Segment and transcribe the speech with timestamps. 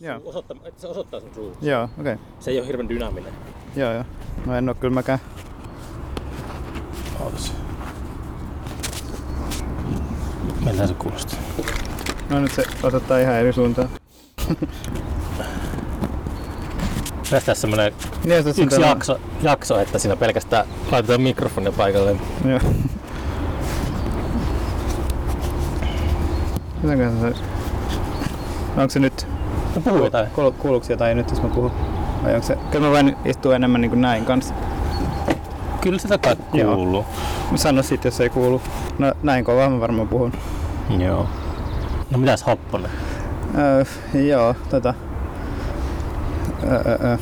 [0.00, 0.20] Joo.
[0.24, 1.56] Osoittaa, että se osoittaa sun suun.
[1.62, 2.12] Joo, okei.
[2.12, 2.24] Okay.
[2.40, 3.32] Se ei ole hirveän dynaaminen.
[3.76, 4.04] Joo, joo.
[4.46, 5.18] No en oo kyllä mäkään.
[7.20, 7.52] Ootas.
[10.64, 11.38] Miltä se kuulostaa?
[12.30, 13.88] No nyt se osoittaa ihan eri suuntaan.
[17.22, 17.92] Pitäisi tässä semmonen
[18.24, 22.16] Niin, tässä yksi tällainen- jakso, jakso, että siinä pelkästään laitetaan mikrofoni paikalle.
[22.44, 22.60] Joo.
[26.82, 27.40] Mitenköhän se?
[28.76, 29.26] Onko se nyt?
[29.76, 30.26] No puhu jotain.
[30.26, 31.70] Kuulu- Kuuluuko jotain nyt, jos mä puhun?
[32.24, 32.58] Vai onko se?
[32.70, 34.54] Kyllä mä voin istua enemmän niin kuin näin kanssa.
[35.80, 36.74] Kyllä sitä kai Joo.
[36.74, 37.04] kuuluu.
[37.50, 38.62] Mä sano sit, jos ei kuulu.
[38.98, 40.32] No näin kovaa mä varmaan puhun.
[40.98, 41.26] Joo.
[42.10, 42.90] No mitäs Hopponen?
[43.58, 43.84] Öö,
[44.22, 44.94] joo, tota...
[46.70, 47.16] Öö, öö, öö.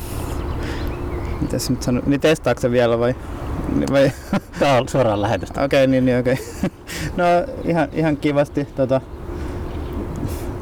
[1.41, 2.01] Mitäs nyt sano?
[2.05, 3.15] Niin testaatko se vielä vai?
[3.91, 4.11] Vai?
[4.59, 5.63] Tää on suoraan lähetystä.
[5.63, 6.37] Okei, niin, niin okei.
[7.17, 7.23] No
[7.63, 9.01] ihan, ihan kivasti tota,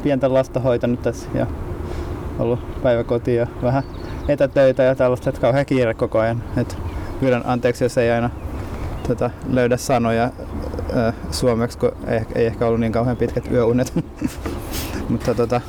[0.02, 1.46] pientä lasta hoitanut tässä ja
[2.40, 3.82] ollut päiväkotiin ja vähän
[4.28, 6.42] etätöitä ja tällaista, että kauhean kiire koko ajan.
[6.56, 6.78] Et
[7.20, 8.30] pyydän anteeksi, jos ei aina
[9.08, 10.30] tota, löydä sanoja
[10.96, 13.92] ö, suomeksi, kun ei, ei ehkä ollut niin kauhean pitkät yöunet.
[15.08, 15.60] Mutta tota,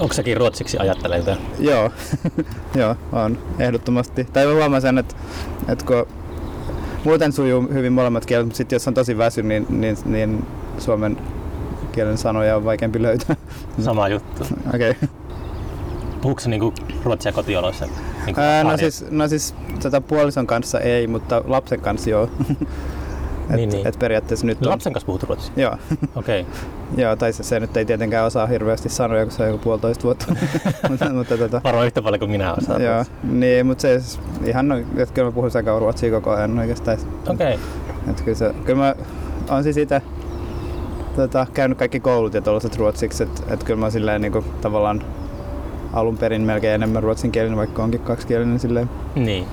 [0.00, 1.22] Onko säkin ruotsiksi ajattelee?
[1.58, 1.90] Joo,
[2.80, 4.24] joo, on ehdottomasti.
[4.24, 5.14] Tai mä huomaan sen, että,
[5.68, 6.06] että kun
[7.04, 10.46] muuten sujuu hyvin molemmat kielet, mutta sitten jos on tosi väsy, niin, niin, niin
[10.78, 11.16] suomen
[11.92, 13.36] kielen sanoja on vaikeampi löytää.
[13.80, 14.44] Sama juttu.
[14.74, 14.90] Okei.
[14.90, 15.17] Okay.
[16.22, 16.74] Puhuuko se niinku
[17.04, 17.86] ruotsia kotioloissa?
[18.26, 22.30] Niinku Ää, no siis, no siis tota puolison kanssa ei, mutta lapsen kanssa joo.
[23.50, 23.86] et, Niin, niin.
[23.86, 24.70] et periaatteessa nyt on.
[24.72, 25.52] Lapsen kanssa puhut ruotsia?
[25.56, 25.72] Joo,
[26.16, 26.40] Okei.
[26.40, 26.52] Okay.
[26.96, 30.04] joo, tai se, se nyt ei tietenkään osaa hirveästi sanoja, kun se on joku puolitoista
[30.04, 30.26] vuotta.
[30.90, 32.82] mutta, mutta tota, Varmaan yhtä paljon kuin minä osaan.
[32.82, 36.58] joo, niin, mutta se siis ihan no, että kyllä mä puhun sekä ruotsia koko ajan
[36.58, 36.98] oikeastaan.
[37.28, 37.54] Okei.
[37.54, 38.10] Okay.
[38.10, 38.94] Et kyllä, se, kyllä mä
[39.50, 40.02] oon siis itse
[41.16, 45.02] tota, käynyt kaikki koulut ja tuollaiset ruotsiksi, että et kyllä mä silleen niinku, tavallaan
[45.92, 48.90] alun perin melkein enemmän ruotsinkielinen, vaikka onkin kaksikielinen silleen.
[49.14, 49.46] Niin.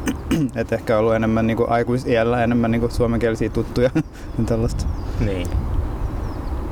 [0.56, 3.90] Et ehkä ollut enemmän niinku aikuisiällä enemmän niinku suomenkielisiä tuttuja
[4.38, 4.84] ja tällaista.
[5.20, 5.46] Niin.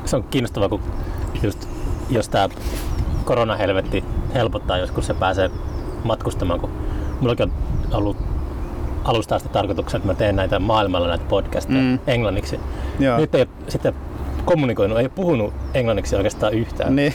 [0.04, 0.80] Se on kiinnostavaa, kun
[1.42, 1.68] just,
[2.10, 2.48] jos tämä
[3.24, 4.04] koronahelvetti
[4.34, 5.50] helpottaa joskus se pääsee
[6.04, 6.70] matkustamaan, kun
[7.20, 7.52] mullakin on
[7.92, 8.16] ollut
[9.04, 11.98] alusta asti tarkoituksena, että mä teen näitä maailmalla näitä podcasteja Mm.
[12.06, 12.60] englanniksi.
[13.00, 13.16] Joo.
[13.18, 13.94] Nyt ei sitten
[14.44, 16.96] kommunikoinut, ei puhunut englanniksi oikeastaan yhtään.
[16.96, 17.14] Niin,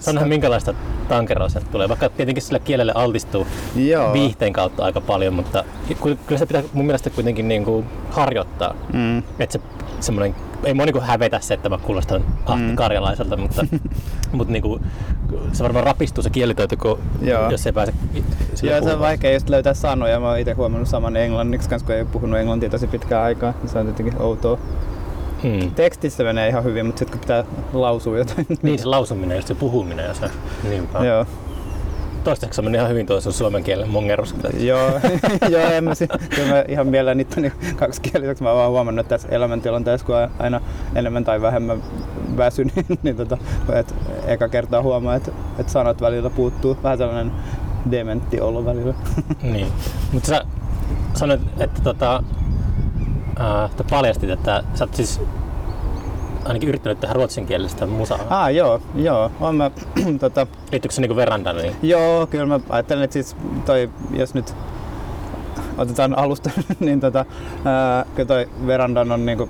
[0.00, 0.74] Se on nähdä minkälaista
[1.08, 4.12] tankeroa sieltä tulee, vaikka tietenkin sille kielelle altistuu joo.
[4.12, 5.64] viihteen kautta aika paljon, mutta
[6.02, 8.74] ky- kyllä se pitää mun mielestä kuitenkin niin kuin harjoittaa.
[8.92, 9.18] Mm.
[9.18, 9.60] Että se
[10.00, 12.76] semmoinen, ei mua niinku hävetä se, että mä kuulostan Ahti Mm.
[12.76, 13.66] Karjalaiselta, mutta,
[14.32, 14.80] mutta niinku,
[15.52, 17.50] se varmaan rapistuu se kielitaito, kun, Joo.
[17.50, 17.92] jos ei pääse
[18.62, 20.20] Joo, se on vaikea just löytää sanoja.
[20.20, 23.52] Mä oon itse huomannut saman englanniksi kanssa, kun ei ole puhunut englantia tosi pitkään aikaa.
[23.60, 24.58] niin Se on jotenkin outoa.
[25.42, 25.70] Hmm.
[25.70, 28.46] Tekstissä menee ihan hyvin, mutta sitten kun pitää lausua jotain.
[28.62, 30.30] Niin se lausuminen ja se puhuminen ja se
[30.68, 31.04] niinpä.
[31.04, 31.26] Joo.
[32.24, 34.34] Toistaiseksi se meni ihan hyvin tuo sun suomen kielen mongerus.
[34.58, 34.90] Joo,
[35.48, 35.92] joo, en mä,
[36.34, 38.42] kyllä mä ihan mielelläni itteni kaksikieliseksi.
[38.42, 40.60] Mä oon vaan huomannut, että tässä elämäntilanteessa, kun aina
[40.94, 41.82] enemmän tai vähemmän
[42.36, 43.38] väsy, niin, niin tota,
[43.72, 43.94] et
[44.26, 46.76] eka kertaa huomaa, että, että sanat välillä puuttuu.
[46.82, 47.32] Vähän sellainen
[47.90, 48.94] dementti olo välillä.
[49.42, 49.66] niin.
[50.12, 50.44] Mutta sä
[51.14, 52.22] sanoit, että tota,
[53.40, 55.20] äh, että paljastit, että sä oot siis
[56.44, 58.18] ainakin yrittänyt tehdä ruotsinkielistä musaa.
[58.30, 59.30] Ah, joo, joo.
[59.40, 59.70] On mä,
[60.20, 61.56] tota, Liittyykö se niinku verandaan?
[61.56, 61.76] Niin?
[61.82, 64.54] Joo, kyllä mä ajattelen, että siis toi, jos nyt
[65.78, 66.50] otetaan alusta,
[66.80, 67.24] niin tota,
[67.64, 69.48] ää, kyllä toi Verandan on niinku,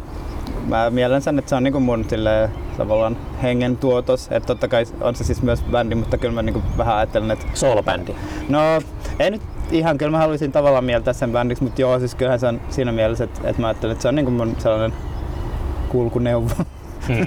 [0.69, 4.29] mä mielen sen, että se on niinku mun silleen, tavallaan hengen tuotos.
[4.31, 7.47] Että totta kai on se siis myös bändi, mutta kyllä mä niinku vähän ajattelen, että
[7.55, 8.15] Soolobändi.
[8.49, 8.61] no
[9.19, 12.47] ei nyt ihan, kyllä mä haluaisin tavallaan mieltää sen bändiksi, mutta joo, siis kyllähän se
[12.47, 14.93] on siinä mielessä, että, että mä ajattelen, että se on niinku mun sellainen
[15.89, 16.51] kulkuneuvo.
[17.09, 17.27] Hmm.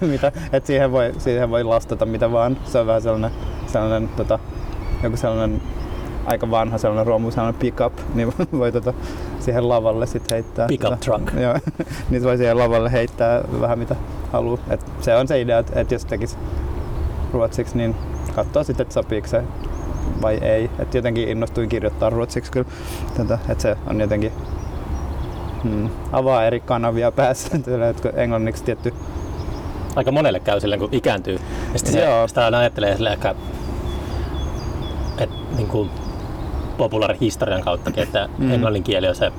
[0.10, 2.56] mitä, että siihen voi, siihen voi lastata mitä vaan.
[2.64, 3.30] Se on vähän sellainen,
[3.66, 4.38] sellainen tota,
[5.02, 5.62] joku sellainen
[6.26, 8.94] aika vanha sellainen romu, sellainen pickup, niin voi tota,
[9.40, 10.68] siihen lavalle sitten heittää.
[10.68, 11.34] Pickup tota, truck.
[11.42, 11.58] Joo,
[12.10, 13.96] niin voi siihen lavalle heittää vähän mitä
[14.32, 14.58] haluaa.
[14.70, 16.36] Et se on se idea, että et jos tekisi
[17.32, 17.96] ruotsiksi, niin
[18.34, 19.42] katsoo sitten, että sopiiko se
[20.22, 20.70] vai ei.
[20.78, 22.66] Et jotenkin innostuin kirjoittaa ruotsiksi kyllä.
[23.16, 24.32] Tätä, että se on jotenkin
[25.62, 27.50] hmm, avaa eri kanavia päässä.
[27.90, 28.94] että englanniksi tietty
[29.96, 31.38] aika monelle käy silleen, kun ikääntyy.
[31.72, 33.34] Ja sitten se, sitä aina ajattelee silleen ehkä,
[35.18, 35.90] että niin kuin
[36.84, 38.52] populaarihistorian kauttakin, että Mm.
[38.52, 39.32] englannin kieli on se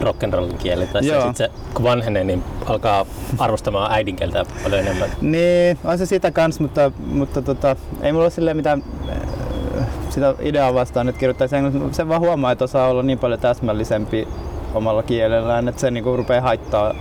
[0.00, 0.86] rock'n'rollin kieli.
[0.86, 3.06] Tai sitten se, kun vanhenee, niin alkaa
[3.38, 5.10] arvostamaan äidinkieltä paljon enemmän.
[5.20, 10.34] Niin, on se sitä kans, mutta, mutta tota, ei mulla ole silleen mitään äh, sitä
[10.40, 11.82] ideaa vastaan, että kirjoittaisi englanniksi.
[11.82, 14.28] mutta Se vaan huomaa, että osaa olla niin paljon täsmällisempi
[14.74, 16.94] omalla kielellään, että se niinku rupeaa haittaa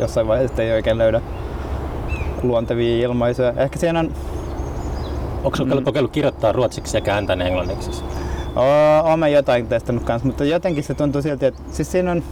[0.00, 1.20] jossain vaiheessa, että ei oikein löydä
[2.42, 3.52] luontevia ilmaisuja.
[3.56, 4.14] Ehkä siinä on,
[5.44, 5.84] Onko mm.
[5.84, 8.04] kokeillut kirjoittaa ruotsiksi ja kääntää englanniksi?
[9.04, 12.22] Oon mä jotain testannut kanssa, mutta jotenkin se tuntuu silti, että siis siinä on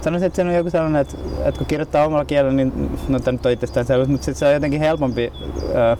[0.00, 3.32] sanoisin, että siinä on joku sellainen, että, että kun kirjoittaa omalla kielellä, niin no tämä
[3.32, 5.32] nyt on itsestään selvä, mutta sitten se on jotenkin helpompi
[5.74, 5.96] ää,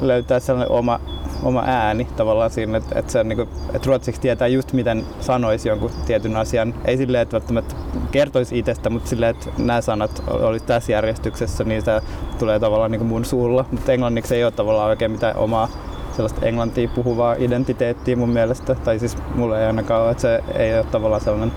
[0.00, 1.00] löytää sellainen oma,
[1.42, 5.04] oma ääni tavallaan siinä, että, että, se on, niin kuin, että ruotsiksi tietää just miten
[5.20, 6.74] sanoisi jonkun tietyn asian.
[6.84, 7.74] Ei silleen, että välttämättä
[8.10, 12.00] kertoisi itsestä, mutta silleen, että nämä sanat olisi tässä järjestyksessä, niin se
[12.38, 13.64] tulee tavallaan niin kuin mun suulla.
[13.70, 15.68] Mutta englanniksi ei ole tavallaan oikein mitään omaa
[16.16, 18.74] sellaista englantia puhuvaa identiteettiä mun mielestä.
[18.74, 21.52] Tai siis mulle ei ainakaan ole, että se ei ole tavallaan sellainen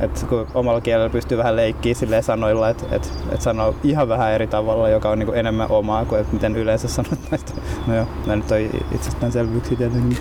[0.00, 4.32] et kun omalla kielellä pystyy vähän leikkiä sille sanoilla, että et, et sanoo ihan vähän
[4.32, 7.52] eri tavalla, joka on niinku enemmän omaa kuin miten yleensä sanot näistä.
[7.86, 8.58] No joo, nämä nyt on
[8.94, 10.18] itsestäänselvyyksiä tietenkin.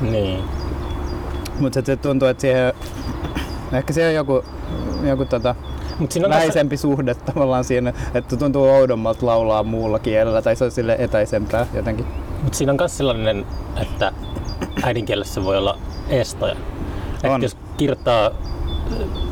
[0.00, 0.40] Niin.
[1.60, 2.72] Mutta se tuntuu, että siihen,
[3.72, 4.44] ehkä se on joku,
[5.02, 5.54] joku tota,
[5.98, 6.88] Mut siinä on läheisempi tässä...
[6.88, 12.06] suhde tavallaan siinä, että tuntuu oudommalta laulaa muulla kielellä tai se on sille etäisempää jotenkin.
[12.42, 13.46] Mutta siinä on myös sellainen,
[13.82, 14.12] että
[14.82, 15.78] äidinkielessä voi olla
[16.08, 16.56] estoja.
[17.24, 17.30] On.
[17.30, 18.30] Että jos kirjoittaa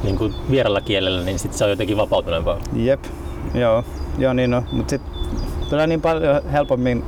[0.03, 2.59] niin kuin vieralla kielellä, niin sit se on jotenkin vapautuneempaa.
[2.73, 3.05] Jep,
[3.55, 3.85] joo,
[4.19, 4.67] joo niin on.
[4.73, 5.13] Mutta sitten
[5.71, 7.05] tulee niin paljon helpommin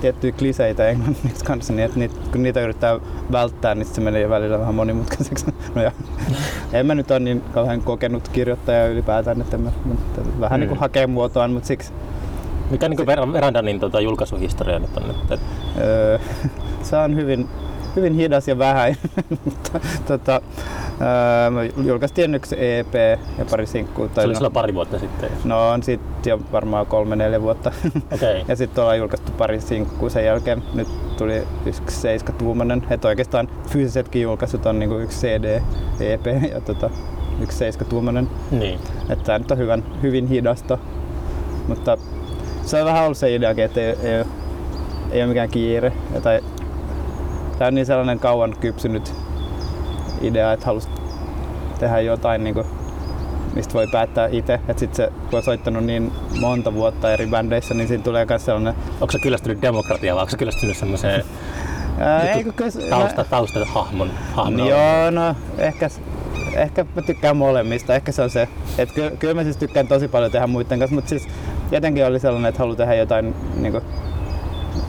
[0.00, 3.00] tiettyjä kliseitä englanniksi kanssa, niin että niitä, kun niitä yrittää
[3.32, 5.46] välttää, niin se menee välillä vähän monimutkaiseksi.
[5.74, 5.92] No ja,
[6.72, 10.60] en mä nyt ole niin kauhean kokenut kirjoittaja ylipäätään, että mä, että vähän mm.
[10.60, 11.92] niin kuin hakee muotoaan, mutta siksi
[12.70, 15.10] mikä niin Verandanin tota, julkaisuhistoria nyt on?
[15.10, 15.38] Että...
[15.78, 16.18] Öö,
[16.82, 17.48] se on hyvin,
[17.96, 18.98] hyvin hidas ja vähäinen,
[19.44, 20.40] mutta tota,
[21.00, 22.94] Öö, julkaistiin yksi EP
[23.38, 24.10] ja pari sinkkuu.
[24.14, 25.30] Se oli no, pari vuotta sitten?
[25.44, 27.72] No on sitten jo varmaan kolme neljä vuotta.
[28.14, 28.42] Okay.
[28.48, 30.62] ja sitten ollaan julkaistu pari sinkkuu sen jälkeen.
[30.74, 32.86] Nyt tuli yksi seiskatuumainen.
[32.90, 35.60] Että oikeastaan fyysisetkin julkaisut on niinku yksi CD,
[36.00, 36.90] EP ja tota,
[37.40, 38.28] yksi seiskatuumainen.
[38.50, 38.78] Niin.
[39.10, 40.78] Että tämä nyt on hyvän, hyvin hidasta.
[41.68, 41.98] Mutta
[42.66, 44.24] se on vähän ollut se idea, että ei, ei,
[45.10, 45.92] ei ole mikään kiire.
[46.22, 46.40] Tai,
[47.58, 49.14] tämä on niin sellainen kauan kypsynyt
[50.20, 50.88] idea, että halusi
[51.78, 52.66] tehdä jotain, niin kuin,
[53.54, 54.54] mistä voi päättää itse.
[54.54, 58.44] Että sitten se, kun on soittanut niin monta vuotta eri bändeissä, niin siinä tulee myös
[58.44, 58.74] sellainen...
[59.00, 61.24] Onko se kyllästynyt demokratiaan vai onko se kyllästynyt semmoiseen
[62.90, 65.90] tausta, tausta hahmon, hahmon Joo, no ehkä,
[66.56, 67.94] ehkä mä tykkään molemmista.
[67.94, 68.48] Ehkä se on se,
[68.78, 71.28] että kyllä, kyllä mä siis tykkään tosi paljon tehdä muiden kanssa, mutta siis
[71.72, 73.84] jotenkin oli sellainen, että haluaa tehdä jotain niin kuin,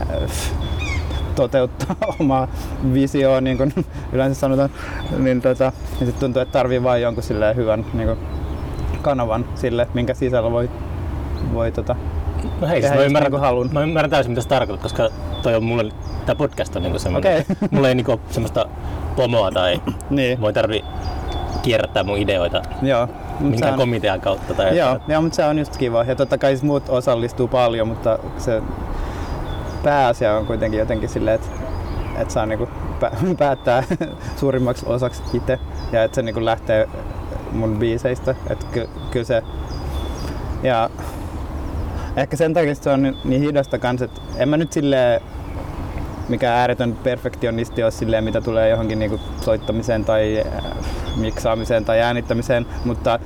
[0.00, 0.30] äh,
[1.34, 2.48] toteuttaa omaa
[2.92, 3.72] visioa, niin kuin
[4.12, 4.70] yleensä sanotaan,
[5.18, 7.24] niin, tota, niin sitten tuntuu, että tarvii vain jonkun
[7.56, 8.18] hyvän niin kuin
[9.02, 10.70] kanavan sille, minkä sisällä voi,
[11.54, 11.96] voi tota,
[12.60, 13.70] No hei, siis mä ymmärrän, niin halun.
[13.72, 15.08] mä ymmärrän täysin mitä sä tarkoitat, koska
[15.42, 15.92] toi on mulle,
[16.26, 17.68] tää podcast on niinku semmoinen, okay.
[17.70, 18.68] mulla ei niinku semmoista
[19.16, 19.80] pomoa tai
[20.10, 20.40] niin.
[20.40, 20.84] voi tarvi
[21.68, 23.08] kierrättää mun ideoita Joo,
[23.40, 23.78] minkään on...
[23.78, 24.54] komitean kautta.
[24.54, 25.12] Tai joo, että...
[25.12, 26.04] joo, mutta se on just kiva.
[26.04, 28.62] Ja totta kai muut osallistuu paljon, mutta se
[29.82, 31.48] pääasia on kuitenkin jotenkin silleen, että,
[32.18, 32.68] että saa niinku
[33.38, 33.82] päättää
[34.40, 35.58] suurimmaksi osaksi itse
[35.92, 36.88] ja että se niinku lähtee
[37.52, 38.34] mun biiseistä.
[38.50, 39.42] Että ky- kyllä se,
[40.62, 40.90] ja
[42.16, 45.20] ehkä sen takia se on niin hidasta kans, että en mä nyt silleen
[46.28, 50.44] mikä ääretön perfektionisti ole silleen, mitä tulee johonkin niinku soittamiseen tai
[51.18, 53.18] miksaamiseen tai äänittämiseen, mutta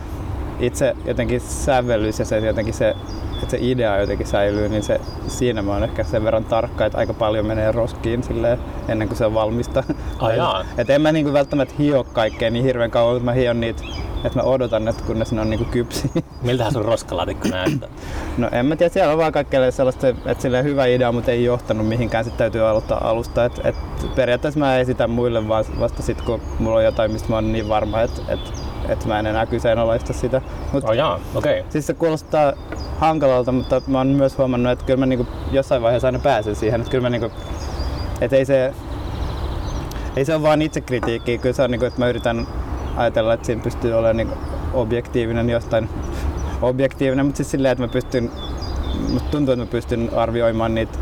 [0.61, 2.97] itse jotenkin sävellys ja se jotenkin se
[3.43, 6.99] että se idea jotenkin säilyy, niin se, siinä mä oon ehkä sen verran tarkka, että
[6.99, 9.85] aika paljon menee roskiin silleen, ennen kuin se on valmista.
[10.19, 10.39] Ai
[10.79, 13.83] et en mä niinku välttämättä hio kaikkea niin hirveän kauan, että mä hion niitä
[14.25, 16.11] että mä odotan, että kunnes ne on niinku kypsi.
[16.43, 17.89] Miltähän sun roskalaatikko näyttää?
[18.39, 21.45] No en mä tiedä, siellä on vaan kaikkea sellaista, että sillä hyvä idea, mutta ei
[21.45, 23.45] johtanut mihinkään, sitten täytyy aloittaa alusta.
[23.45, 23.77] Et, et
[24.15, 28.01] periaatteessa mä esitän muille vasta sitten, kun mulla on jotain, mistä mä oon niin varma,
[28.01, 28.41] että et,
[28.89, 30.43] et mä en enää kyseenalaista sitä.
[30.73, 31.61] Mut, oh jaa, okei.
[31.61, 31.71] Okay.
[31.71, 32.53] Siis se kuulostaa
[32.99, 36.81] hankalalta, mutta mä oon myös huomannut, että kyllä mä niinku jossain vaiheessa aina pääsen siihen,
[36.81, 37.31] että kyllä mä niinku,
[38.21, 38.75] että ei se,
[40.17, 42.47] ei se ole vaan itsekritiikkiä, kyllä se on niinku, että mä yritän
[42.97, 44.35] ajatella, että siinä pystyy olemaan niinku
[44.75, 45.89] objektiivinen jostain
[46.63, 48.31] objektiivinen, mutta siis silleen, että mä pystyn,
[49.13, 50.99] musta tuntuu, että mä pystyn arvioimaan niitä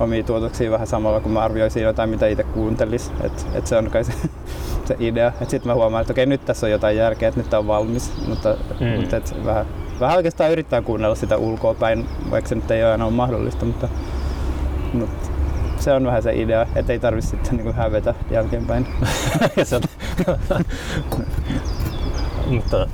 [0.00, 3.12] omia tuotoksia vähän samalla, kun mä arvioisin jotain, mitä itse kuuntelis.
[3.22, 4.12] Et, et se on kai se,
[4.86, 5.32] se idea.
[5.38, 8.12] Sitten mä huomaan, että okei, nyt tässä on jotain järkeä, että nyt tää on valmis,
[8.28, 8.86] mutta, mm.
[8.86, 9.66] mutta et vähän
[10.00, 13.64] vähän oikeastaan yrittää kuunnella sitä ulkoa päin, vaikka se nyt ei ole aina ole mahdollista,
[13.64, 13.88] mutta,
[14.92, 15.30] mutta
[15.84, 18.86] se on vähän se idea, että ei tarvitse sitten niin hävetä jälkeenpäin.
[22.50, 22.86] mutta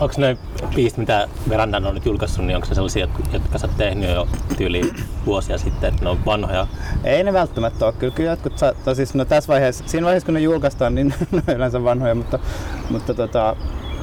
[0.00, 0.38] onko ne
[0.74, 4.28] biisit, mitä Verandan on nyt julkaissut, niin onko ne sellaisia, jotka sä oot tehnyt jo
[4.56, 4.92] tyyli
[5.26, 6.66] vuosia sitten, että ne on vanhoja?
[7.04, 7.94] Ei ne välttämättä ole.
[7.98, 11.42] Kyllä, kyllä jotkut, sa- siis, no tässä vaiheessa, siinä vaiheessa kun ne julkaistaan, niin ne
[11.48, 12.38] on yleensä vanhoja, mutta,
[12.90, 13.56] mutta tota,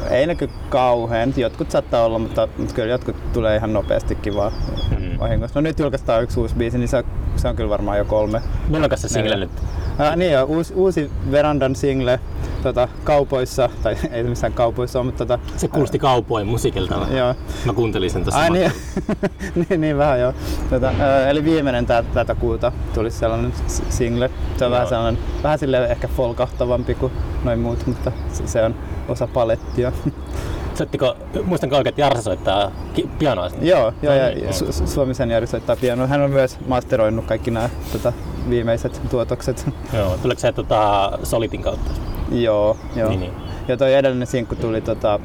[0.09, 1.33] ei ne kyllä kauhean.
[1.37, 4.51] Jotkut saattaa olla, mutta, mutta kyllä jotkut tulee ihan nopeastikin vaan.
[4.99, 5.02] Mm.
[5.13, 5.19] Mm.
[5.19, 5.59] vahingossa.
[5.59, 7.03] No nyt julkaistaan yksi uusi biisi, niin se,
[7.35, 8.41] se on kyllä varmaan jo kolme.
[8.67, 9.51] Milloin se single nyt?
[9.99, 12.19] Ah, niin joo, uusi, uusi Verandan single
[12.63, 17.07] tota, kaupoissa, tai ei se missään kaupoissa ole, mutta tota, Se kuulosti kaupoin musiikilta.
[17.11, 17.35] joo.
[17.65, 18.39] Mä kuuntelin sen tuossa.
[18.41, 18.71] Ai niin,
[19.69, 20.33] niin, niin vähän joo.
[20.69, 23.53] Tota, ää, eli viimeinen tää, tätä kuuta tuli sellainen
[23.89, 24.29] single.
[24.57, 24.75] Se on Joo.
[24.75, 27.11] vähän sellainen, vähän silleen ehkä folkahtavampi kuin
[27.43, 28.75] noin muut, mutta se, se on
[29.07, 29.91] osa palettia.
[30.75, 31.15] Soittiko,
[31.45, 32.71] muistanko oikein, että Jarsa soittaa
[33.19, 33.49] pianoa?
[33.61, 36.07] joo, joo, No ja niin, Su- Su- Suomisen Jari soittaa pianoa.
[36.07, 38.13] Hän on myös masteroinut kaikki nämä tota,
[38.49, 39.69] viimeiset tuotokset.
[39.93, 41.91] Joo, tuleeko se tota, Solitin kautta?
[42.31, 43.09] joo, joo.
[43.09, 43.33] Niin, niin.
[43.67, 45.19] Ja toi edellinen sinkku tuli tota,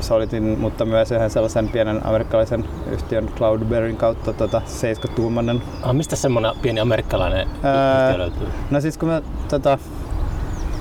[0.00, 6.52] Solitin, mutta myös yhden sellaisen pienen amerikkalaisen yhtiön Cloudberryn kautta tota, 70-tuumainen Ah, mistä semmonen
[6.62, 8.48] pieni amerikkalainen Ää, yhtiö löytyy?
[8.70, 9.78] No siis kun mä tota,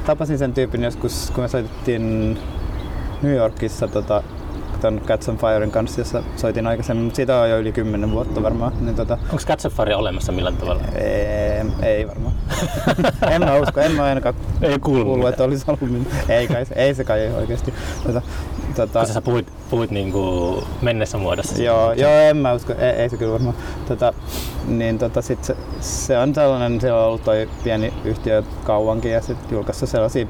[0.05, 2.37] tapasin sen tyypin joskus, kun me soitettiin
[3.21, 4.23] New Yorkissa tota,
[4.81, 8.43] ton Cats on Firen kanssa, jossa soitin aikaisemmin, mutta siitä on jo yli 10 vuotta
[8.43, 8.73] varmaan.
[8.81, 10.81] Niin tota, Onko Cats of Fire olemassa millään tavalla?
[10.95, 12.33] ei, ei varmaan.
[13.31, 15.29] en mä usko, en mä ainakaan Ei kuulu kuullut, mitään.
[15.33, 16.23] että olisi ollut mitään.
[16.29, 17.73] Ei kai, ei se kai oikeasti.
[18.07, 18.21] Tota,
[18.75, 21.63] tota, Koska sä puhuit, puhuit niinku mennessä muodossa.
[21.63, 23.55] Joo, joo, en mä usko, ei, ei se kyllä varmaan.
[23.87, 24.13] Tota,
[24.67, 29.21] niin tota, sit se, se, on sellainen, siellä on ollut toi pieni yhtiö kauankin ja
[29.21, 30.27] sitten julkaissut sellaisia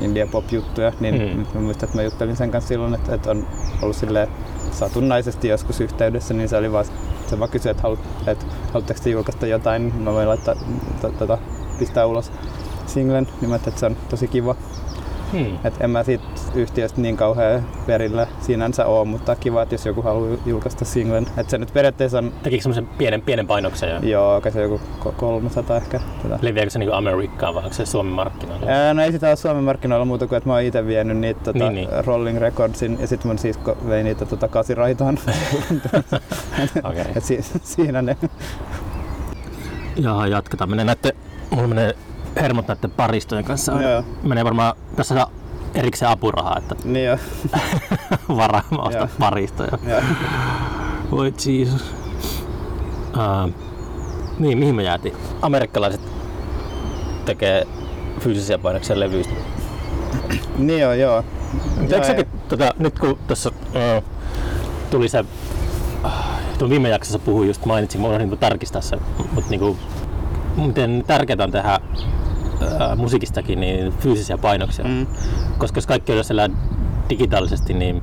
[0.00, 1.62] indie pop juttuja, niin Mm.
[1.62, 3.46] muistan, että mä juttelin sen kanssa silloin, että, että on
[3.82, 4.28] ollut silleen
[4.72, 6.84] satunnaisesti joskus yhteydessä, niin se oli vaan,
[7.26, 10.54] se vaan kysyi, että, halut, että haluatteko te julkaista jotain, niin mä voin laittaa,
[11.00, 11.38] t- tota,
[11.78, 12.32] pistää ulos
[12.86, 14.56] singlen, niin mä että se on tosi kiva.
[15.32, 15.58] Hmm.
[15.64, 20.02] Et en mä siitä yhtiöstä niin kauhean perillä sinänsä oo, mutta kiva, että jos joku
[20.02, 21.26] haluaa julkaista singlen.
[21.36, 24.80] Et se nyt periaatteessa on, Tekikö semmoisen pienen, pienen painoksen ja joo, kai se joku
[25.04, 26.00] ko- 300 ehkä.
[26.22, 26.38] Tätä.
[26.42, 28.66] leviääkö se niinku Amerikkaan vai onko se Suomen markkinoilla?
[28.70, 31.40] Ää, no ei sitä ole Suomen markkinoilla muuta kuin, että mä oon itse vienyt niitä
[31.44, 31.88] tota, Niin, niin.
[32.06, 35.18] Rolling Recordsin ja sitten mun sisko vei niitä tota, kasiraitaan.
[36.84, 37.04] Okei.
[37.16, 38.16] Et si- siinä ne.
[39.96, 40.70] Ja jatketaan.
[40.70, 41.12] Menee näette,
[41.50, 41.94] mulla menee
[42.36, 43.72] hermot näiden paristojen kanssa.
[43.72, 44.04] Joo.
[44.22, 45.30] Menee varmaan, tässä saa
[45.74, 47.18] erikseen apurahaa, että niin jo.
[48.36, 49.16] varaa mä ostan Joo.
[49.18, 49.78] paristoja.
[49.86, 50.00] Joo.
[51.10, 51.94] Voi Jeesus.
[53.16, 53.54] Uh,
[54.38, 55.14] niin, mihin me jäätiin?
[55.42, 56.00] Amerikkalaiset
[57.24, 57.66] tekee
[58.20, 59.34] fyysisiä painoksia levyistä.
[60.58, 61.24] niin joo, joo.
[61.80, 64.04] Eikö säkin, tota, nyt kun tuossa uh,
[64.90, 65.24] tuli se,
[66.04, 66.10] uh,
[66.58, 69.00] tuon viime jaksossa puhuin just mainitsin, mä unohdin niinku tarkistaa sen,
[69.32, 69.76] mutta niinku,
[70.56, 71.80] miten tärkeää on tehdä
[72.66, 74.84] uh, musiikistakin niin fyysisiä painoksia.
[74.84, 75.06] Mm.
[75.58, 76.48] Koska jos kaikki elää
[77.10, 78.02] digitaalisesti, niin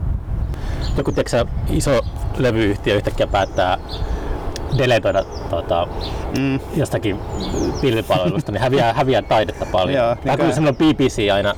[0.98, 2.02] joku tiedätkö, sä, iso
[2.38, 3.78] levyyhtiö yhtäkkiä päättää
[4.78, 5.88] deletoida tota,
[6.40, 6.60] Mm.
[6.76, 7.20] jostakin
[7.82, 9.98] pilvipalvelusta, niin häviää, häviää taidetta paljon.
[9.98, 11.54] Joo, Vähän niin kuin semmoinen BBC aina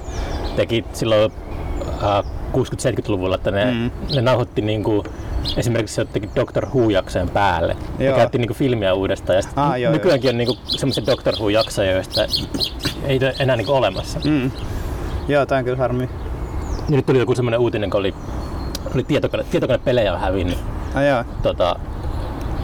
[0.55, 1.31] teki silloin
[2.03, 2.24] äh,
[2.57, 3.91] 60-70-luvulla, että ne, Mm.
[4.15, 5.03] ne nauhoitti niinku,
[5.57, 7.75] esimerkiksi jotenkin Doctor Who-jaksojen päälle.
[8.00, 8.15] Ja Joo.
[8.15, 9.35] käytti niinku filmiä uudestaan.
[9.35, 12.21] Ja sit Ah, joo, nykyäänkin on niinku semmoisia Doctor Who-jaksoja, joista
[13.03, 14.19] ei ole enää niinku olemassa.
[14.25, 14.51] Mm.
[15.27, 16.09] Joo, tää on kyllä harmi.
[16.89, 18.13] Ja nyt tuli joku semmoinen uutinen, kun oli,
[18.95, 20.57] oli tietokone, tietokonepelejä on hävinnyt.
[20.95, 21.23] Ai joo.
[21.41, 21.75] Tota,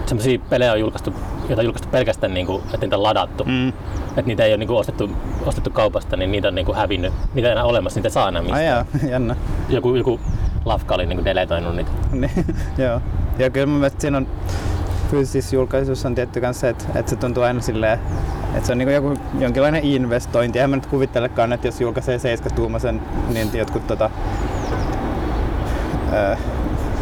[0.10, 1.14] semmoisia pelejä on julkaistu,
[1.48, 3.46] joita on julkaistu pelkästään, niinku, että niitä on ladattu.
[3.46, 3.70] Mm.
[4.08, 5.10] Että niitä ei ole niinku ostettu,
[5.46, 7.14] ostettu kaupasta, niin niitä on niinku hävinnyt.
[7.34, 8.86] Niitä ei enää olemassa, niitä ei saa enää Ai mistään.
[9.04, 9.36] joo, jännä.
[9.70, 10.20] Joku, joku
[10.66, 11.92] lafka oli niinku deletoinut niitä.
[12.12, 12.46] Niin,
[12.78, 13.02] joo.
[13.40, 14.28] Ja kyllä mun mielestä siinä on
[15.12, 18.00] fyysisissä julkaisuissa on tietty kanssa että, että se tuntuu aina silleen,
[18.56, 20.60] että se on niin joku jonkinlainen investointi.
[20.60, 23.02] Eihän mä nyt kuvittelekaan, että jos julkaisee 7-tuumaisen,
[23.34, 24.10] niin jotkut tota,
[26.12, 26.38] ää,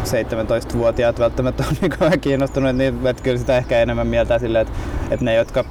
[0.04, 4.78] 17-vuotiaat välttämättä on niin kauhean kiinnostuneet, niin että kyllä sitä ehkä enemmän mieltää silleen, että,
[5.10, 5.64] että ne, jotka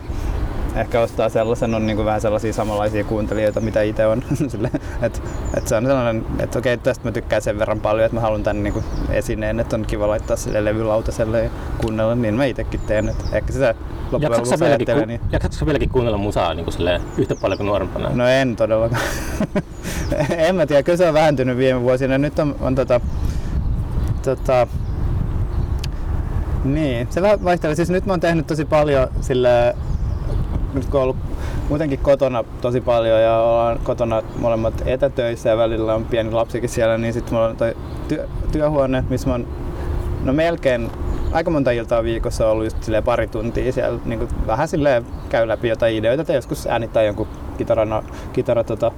[0.75, 4.23] ehkä ostaa sellaisen, on niin vähän sellaisia samanlaisia kuuntelijoita, mitä itse on.
[4.47, 5.19] Sille, että,
[5.57, 8.43] että se on sellainen, että okei, tästä mä tykkään sen verran paljon, että mä haluan
[8.43, 11.49] tämän niin esineen, että on kiva laittaa sille levylautaselle ja
[11.81, 13.09] kuunnella, niin mä itsekin teen.
[13.09, 13.75] Että ehkä sitä
[14.11, 17.67] loppujen lopuksi vieläkin, ajattelee, ku, niin jaksatko vieläkin kuunnella musaa niin silleen, yhtä paljon kuin
[17.67, 18.09] nuorempana?
[18.09, 19.01] No en todellakaan.
[20.37, 22.17] en mä tiedä, kyllä se on vähentynyt viime vuosina.
[22.17, 23.01] Nyt on, on tota,
[24.35, 24.67] tota,
[26.63, 27.75] niin, se vähän vaihtelee.
[27.75, 29.75] Siis nyt mä oon tehnyt tosi paljon sille,
[30.73, 31.17] nyt kun on ollut
[31.69, 36.97] muutenkin kotona tosi paljon ja ollaan kotona molemmat etätöissä ja välillä on pieni lapsikin siellä,
[36.97, 37.75] niin sitten mulla on toi
[38.07, 39.47] työ, työhuone, missä mä oon
[40.23, 40.91] no melkein
[41.31, 45.67] aika monta iltaa viikossa ollut just pari tuntia siellä niin kuin vähän silleen käy läpi
[45.67, 48.03] jotain ideoita tai joskus äänittää jonkun kitaran,
[48.33, 48.91] kitara tota,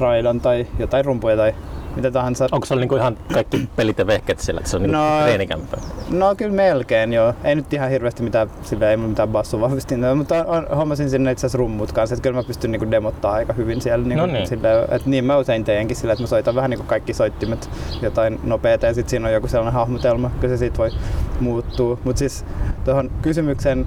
[0.00, 1.54] raidan tai jotain rumpuja tai
[1.96, 2.48] mitä tahansa.
[2.52, 5.76] Onko se niinku ihan kaikki pelit ja vehket siellä, että se on niinku No, treenikämppä?
[6.10, 7.34] No kyllä melkein joo.
[7.44, 11.40] Ei nyt ihan hirveästi mitään, sillä ei mulla mitään bassovahvistinta, mutta on, hommasin sinne itse
[11.46, 14.06] asiassa rummut kanssa, että kyllä mä pystyn niinku demottaa aika hyvin siellä.
[14.08, 14.46] Niinku, No niin.
[14.46, 17.70] sillä, että niin mä usein teenkin sillä, että mä soitan vähän niinku kaikki soittimet
[18.02, 20.90] jotain nopeeta ja sitten siinä on joku sellainen hahmotelma, kyllä se siitä voi
[21.40, 21.98] muuttua.
[22.04, 22.44] Mutta siis
[22.84, 23.86] tuohon kysymykseen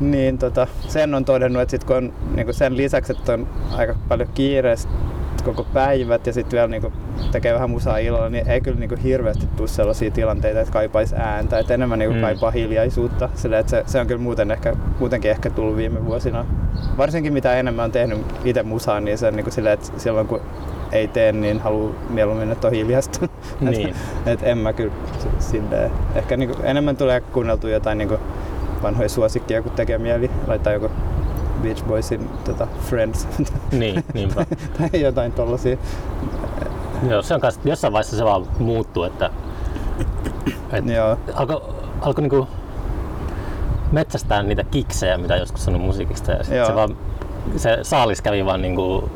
[0.00, 3.94] niin tota, sen on todennut, että sit kun on niinku sen lisäksi, että on aika
[4.08, 4.92] paljon kiireistä
[5.44, 6.92] koko päivät ja sitten vielä niinku
[7.32, 11.58] tekee vähän musaa illalla, niin ei kyllä niinku hirveästi tule sellaisia tilanteita, että kaipaisi ääntä.
[11.58, 12.20] Et enemmän niinku Mm.
[12.20, 13.28] kaipaa hiljaisuutta.
[13.34, 16.46] Sillä, että se, se, on kyllä muuten ehkä, muutenkin ehkä tullut viime vuosina.
[16.96, 20.40] Varsinkin mitä enemmän on tehnyt itse musaa, niin se on niinku sillä, että silloin kun
[20.92, 23.26] ei tee, niin haluaa mieluummin, että on hiljasta.
[23.60, 23.88] Niin.
[23.88, 24.92] et, et en mä kyllä
[25.38, 25.90] silleen.
[26.14, 28.16] Ehkä niinku enemmän tulee kuunneltua jotain niinku
[28.82, 30.90] vanhoja suosikkia, kun tekee mieli laittaa joku
[31.62, 33.28] Beach Boysin tota, Friends
[33.72, 34.46] Niin, niinpä.
[34.78, 35.76] tai jotain tollasia.
[37.10, 39.30] Joo, se on kans, jossain vaiheessa se vaan muuttuu, että,
[40.72, 41.18] että Joo.
[41.34, 41.62] alkoi
[42.00, 42.48] alko niinku
[43.92, 46.32] metsästää niitä kiksejä, mitä joskus on musiikista.
[46.32, 46.96] Ja sit se, vaan,
[47.56, 49.10] se saalis kävi vaan niinku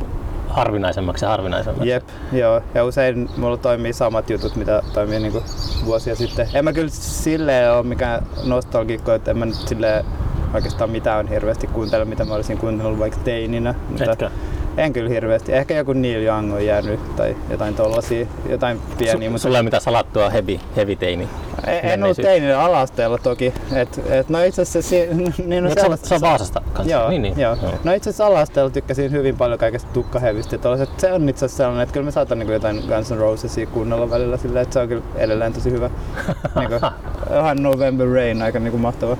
[0.49, 1.88] harvinaisemmaksi ja harvinaisemmaksi.
[1.88, 2.61] Jep, joo.
[2.75, 5.42] Ja usein mulla toimii samat jutut, mitä toimii niinku
[5.84, 6.49] vuosia sitten.
[6.54, 10.04] En mä kyllä silleen ole mikään nostalgikko, että en mä nyt silleen
[10.54, 13.75] oikeastaan mitään hirveästi kuuntele, mitä mä olisin kuunnellut vaikka teininä.
[14.00, 14.30] Etkö?
[14.76, 15.52] en kyllä hirveästi.
[15.52, 19.28] Ehkä joku Neil Young on jäänyt tai jotain tollasia, jotain pieniä.
[19.28, 21.28] Su, mutta sulla ei mitään salattua heavy, heavy teini.
[21.66, 23.54] en, en ollut teininä alasteella toki.
[23.75, 25.06] Et, et, no itse asiassa si-
[25.47, 26.92] niin no Mutta se, on- se on Vaasasta kanssa.
[26.94, 27.40] Joo, niin, niin.
[27.40, 27.56] joo.
[27.85, 30.59] No itse asiassa alasteella tykkäsin hyvin paljon kaikesta tukkahevistä.
[30.59, 30.90] tollaset.
[31.00, 34.11] Se on itse asiassa sellainen, että kyllä mä saatan niinku jotain Guns N' Rosesia kuunnella
[34.11, 35.90] välillä silleen, että se on kyllä edelleen tosi hyvä.
[36.59, 36.87] niinku,
[37.38, 39.16] ihan November Rain aika niinku mahtava.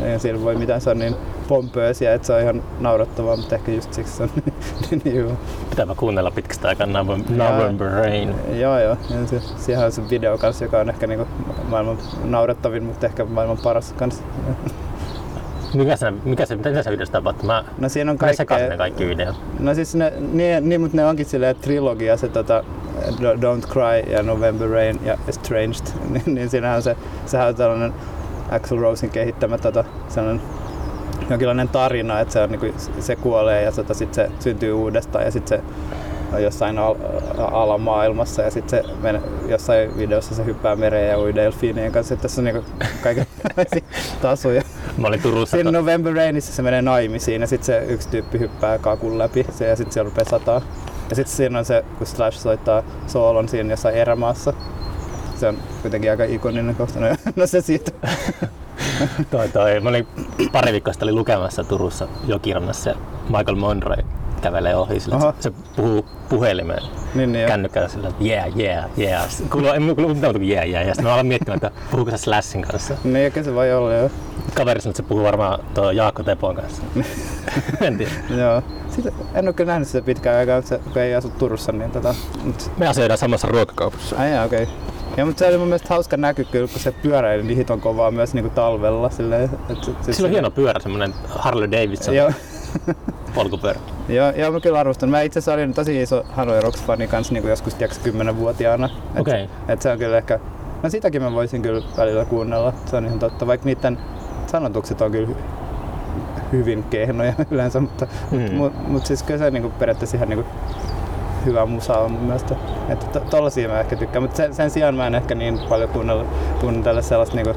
[0.00, 1.16] Ei siinä voi mitään, se on niin
[1.48, 5.34] pompöösiä, että se on ihan naurattavaa, mutta ehkä just siksi se on niin, niin hyvä.
[5.70, 8.34] Pitääpä kuunnella pitkästä aikaa November, November Rain.
[8.48, 11.26] Joo joo, ja se, siihen on se video kanssa, joka on ehkä niinku
[11.68, 14.22] maailman naurettavin, mutta ehkä maailman paras kanssa.
[15.74, 17.46] Mikä se, mikä se, mitä se videossa tapahtuu?
[17.46, 19.36] Mä, No siinä on mä kaikkea, ne kaikki videot.
[19.58, 22.64] No siis ne, niin, niin mutta ne onkin silleen trilogia, se tota,
[23.06, 26.96] Do- Don't Cry ja November Rain ja Estranged, niin, niin siinähän on se,
[27.26, 27.94] sehän on tällainen
[28.50, 30.42] Axl Rosen kehittämä tota, sellainen
[31.30, 32.66] jonkinlainen tarina, että se, on, niinku,
[33.00, 35.64] se kuolee ja tota, sitten se syntyy uudestaan ja sitten se
[36.32, 36.94] on jossain al-
[37.38, 42.14] alamaailmassa ja sitten se menee, jossain videossa se hyppää mereen ja ui delfiinien kanssa.
[42.14, 42.64] Et Tässä on niinku
[43.02, 43.80] kaikenlaisia
[44.22, 44.62] tasoja.
[44.98, 45.56] Mä olin Turussa.
[45.56, 49.66] Siinä November Rainissa se menee naimisiin ja sitten se yksi tyyppi hyppää kakun läpi se,
[49.68, 50.62] ja sitten se rupeaa sataa.
[51.10, 54.52] Ja sitten siinä on se, kun Slash soittaa soolon siinä jossain erämaassa.
[55.40, 57.00] Se on kuitenkin aika ikoninen kohta.
[57.00, 57.90] No, no se siitä.
[59.30, 59.80] toi, toi.
[59.80, 60.06] Mä olin
[60.52, 62.96] pari viikkoa sitten olin lukemassa Turussa jokirannassa ja
[63.28, 64.04] Michael Monroe
[64.42, 66.82] kävelee ohi sillä, että se puhuu puhelimeen
[67.14, 69.28] Niin, niin kännykällä sillä, että yeah, yeah, yeah.
[69.50, 70.86] Kuuluu, en kuulu mitään muuta kuin yeah, yeah.
[70.86, 72.94] Ja sitten mä aloin miettimään, että puhuuko se Slashin kanssa.
[73.04, 74.10] Niin, eikä se voi olla jo.
[74.54, 76.82] Kaveri sanoi, että se puhuu varmaan tuo Jaakko Tepon kanssa.
[77.86, 78.12] en tiedä.
[78.30, 78.62] Joo.
[78.90, 82.70] Sitten en ole kyllä nähnyt sitä pitkään aikaa, kun ei asu Turussa, niin tota, mut,
[82.78, 84.16] Me asioidaan samassa ruokakaupassa.
[84.16, 84.62] ai okei.
[84.62, 84.74] Okay.
[85.16, 88.10] Ja, mutta se oli mun mielestä hauska näky kyllä, kun se pyöräili niin hiton kovaa
[88.10, 89.10] myös niinku talvella.
[89.10, 92.30] Silleen, et, et, Sillä on hieno pyörä, semmonen Harley Davidson Joo,
[93.34, 93.80] polkupyörä.
[94.08, 95.08] joo, joo, mä kyllä arvostan.
[95.10, 98.88] Mä itse asiassa olin tosi iso Hanoi Rocks-fani kanssa niin joskus tiiäks, 10-vuotiaana.
[99.14, 99.48] Et, Okei.
[99.68, 100.38] et se on kyllä ehkä...
[100.82, 103.46] No sitäkin mä voisin kyllä välillä kuunnella, se on ihan totta.
[103.46, 103.98] Vaikka niiden
[104.46, 105.42] sanotukset on kyllä hy-
[106.52, 108.38] hyvin kehnoja yleensä, mutta Mm.
[108.38, 108.54] mm.
[108.54, 110.46] mut, mut siis kyllä se niinku periaatteessa ihan niinku
[111.46, 112.54] hyvä musa on mun mielestä.
[112.88, 115.90] Että to, tollasia mä ehkä tykkään, mutta sen, sen sijaan mä en ehkä niin paljon
[115.90, 116.24] kuunnella,
[116.60, 117.54] kuunnella sellaista niinku,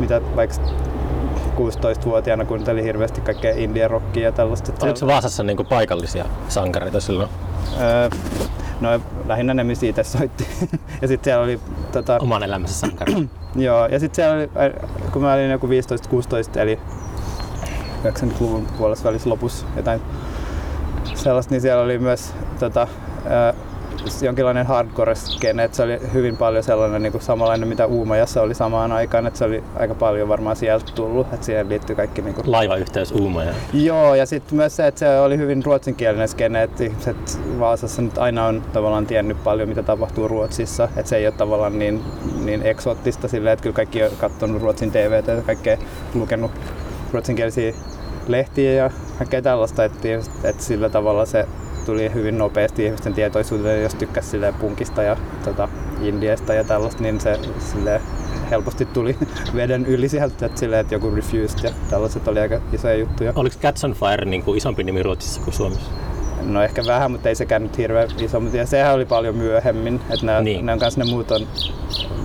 [0.00, 0.56] mitä vaikka
[1.54, 4.72] 16-vuotiaana kuuntelin hirveästi kaikkea indie rockia ja tällaista.
[4.82, 7.28] Oliko se Vaasassa niinku paikallisia sankareita silloin?
[7.80, 8.08] Öö,
[8.80, 10.46] no lähinnä ne, missä itse soitti.
[11.02, 11.60] ja sitten siellä oli
[11.92, 13.12] tota, Oman elämänsä sankari.
[13.56, 14.50] Joo, ja sitten siellä oli,
[15.12, 15.70] kun mä olin joku 15-16,
[16.58, 16.78] eli
[18.04, 20.00] 90-luvun puolessa välissä lopussa jotain
[21.14, 22.88] sellaista, niin siellä oli myös tota,
[23.28, 23.54] ää,
[24.22, 28.92] jonkinlainen hardcore-skene, että se oli hyvin paljon sellainen niin kuin samanlainen, mitä Uumajassa oli samaan
[28.92, 32.52] aikaan, että se oli aika paljon varmaan sieltä tullut, että siihen liittyy kaikki niin kuin
[32.52, 33.54] Laivayhteys Uumaja.
[33.72, 38.18] Joo, ja sitten myös se, että se oli hyvin ruotsinkielinen skene, että ihmiset Vaasassa nyt
[38.18, 42.02] aina on tavallaan tiennyt paljon, mitä tapahtuu Ruotsissa, että se ei ole tavallaan niin,
[42.44, 45.76] niin eksoottista silleen, että kyllä kaikki on katsonut Ruotsin TVtä ja kaikkea
[46.14, 46.50] lukenut
[47.12, 47.74] ruotsinkielisiä
[48.28, 50.08] lehtiä ja kaikkea tällaista, että,
[50.44, 51.46] että sillä tavalla se
[51.84, 55.68] tuli hyvin nopeasti ihmisten tietoisuuteen, jos tykkäsi silleen punkista ja tota,
[56.02, 58.00] indiasta ja tällaista, niin se silleen
[58.50, 59.16] helposti tuli
[59.56, 63.32] veden yli sieltä, että, silleen, että joku Refused ja tällaiset oli aika isoja juttuja.
[63.36, 65.90] Oliko Cats on Fire niinku isompi nimi Ruotsissa kuin Suomessa?
[66.42, 70.00] No ehkä vähän, mutta ei sekään nyt hirveän iso, mutta ja sehän oli paljon myöhemmin.
[70.10, 70.66] Että ne, Niin.
[70.66, 71.46] ne on kanssa ne muut on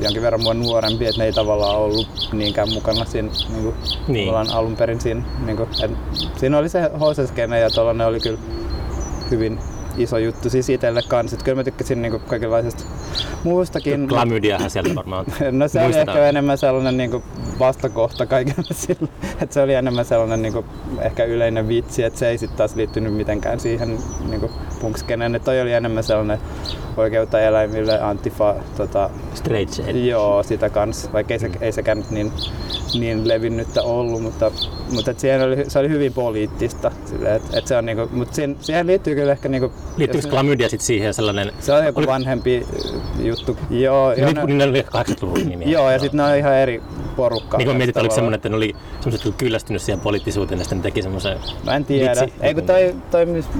[0.01, 3.75] jonkin verran mua nuorempi, että ne ei tavallaan ollut niinkään mukana siinä niin kuin,
[4.07, 4.33] Niin.
[4.53, 5.21] alun perin siinä.
[5.45, 5.91] Niin kuin, et,
[6.37, 8.39] siinä oli se HC-skene ja tuollainen oli kyllä
[9.31, 9.59] hyvin
[9.99, 11.35] iso juttu siis itselle kanssa.
[11.35, 12.83] Et kyllä mä tykkäsin niin kuin, kaikenlaisesta
[13.43, 14.07] muustakin.
[14.07, 17.23] Klamydiahan sieltä varmaan No se oli ehkä enemmän sellainen niin
[17.59, 19.09] vastakohta kaikille sille,
[19.41, 20.65] että se oli enemmän sellainen niin kuin,
[21.01, 23.97] ehkä yleinen vitsi, että se ei sitten taas liittynyt mitenkään siihen
[24.29, 24.49] niin
[24.81, 25.35] punkskeneen.
[25.35, 26.39] Että toi oli enemmän sellainen
[26.97, 29.91] oikeutta eläimille, antifa, tota, straight shade.
[29.91, 32.31] joo, sitä kans, vaikka ei, se, ei sekään nyt niin,
[32.99, 34.51] niin levinnyttä ollut, mutta,
[34.95, 36.91] mutta et siihen oli, se oli hyvin poliittista.
[37.05, 40.31] Sille, et, et se on niinku, mutta siihen, siihen liittyy kyllä ehkä niinku, Liittyykö jos-
[40.31, 41.51] klamydia sitten siihen sellainen...
[41.59, 42.65] se on joku Oli- vanhempi
[43.19, 43.57] juttu.
[43.69, 45.67] Joo, joo, Nyt ne- kun ne oli 80-luvun nimiä.
[45.67, 46.81] Joo, ja sitten ne on ihan eri
[47.19, 47.57] porukkaa.
[47.57, 50.81] Niin kun mietit, oliko semmoinen, että ne oli semmoiset, kyllästynyt siihen poliittisuuteen ja sitten ne
[50.81, 51.37] teki semmoisen...
[51.65, 52.21] Mä en tiedä.
[52.21, 52.33] Vitsi.
[52.41, 53.51] Ei kun toi, toi mist,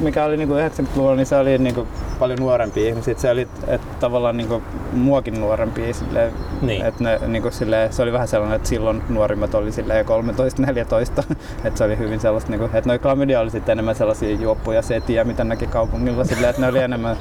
[0.00, 1.86] mikä oli niinku 90-luvulla, niin se oli niinku
[2.18, 3.14] paljon nuorempia ihmisiä.
[3.16, 4.62] Se oli et, tavallaan niinku
[4.92, 5.94] muakin nuorempia.
[5.94, 6.84] Silleen, Niin.
[6.86, 11.34] et ne, niinku silleen, se oli vähän sellainen, että silloin nuorimmat oli silleen 13-14.
[11.64, 15.24] että se oli hyvin sellaista, niinku, että noi klamydia oli sitten enemmän sellaisia juoppuja setiä,
[15.24, 16.24] mitä näki kaupungilla.
[16.24, 17.16] Silleen, että ne oli enemmän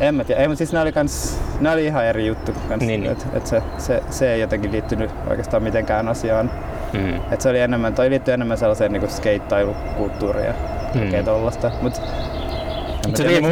[0.00, 0.40] en mä tiedä.
[0.40, 2.52] Ei, mutta siis ne oli, kans, ne oli ihan eri juttu.
[2.68, 3.12] Kans, Niin, niin.
[3.12, 6.50] Et, et se, se, se, ei jotenkin liittynyt oikeastaan mitenkään asiaan.
[6.92, 7.20] Mm.
[7.32, 10.54] Et se oli enemmän, toi liittyy enemmän sellaiseen niinku skeittailukulttuuriin ja
[10.94, 11.00] Mm.
[11.00, 11.70] kaikkea tollasta.
[11.82, 12.00] Mut,
[13.06, 13.50] Mut Se oli mun mun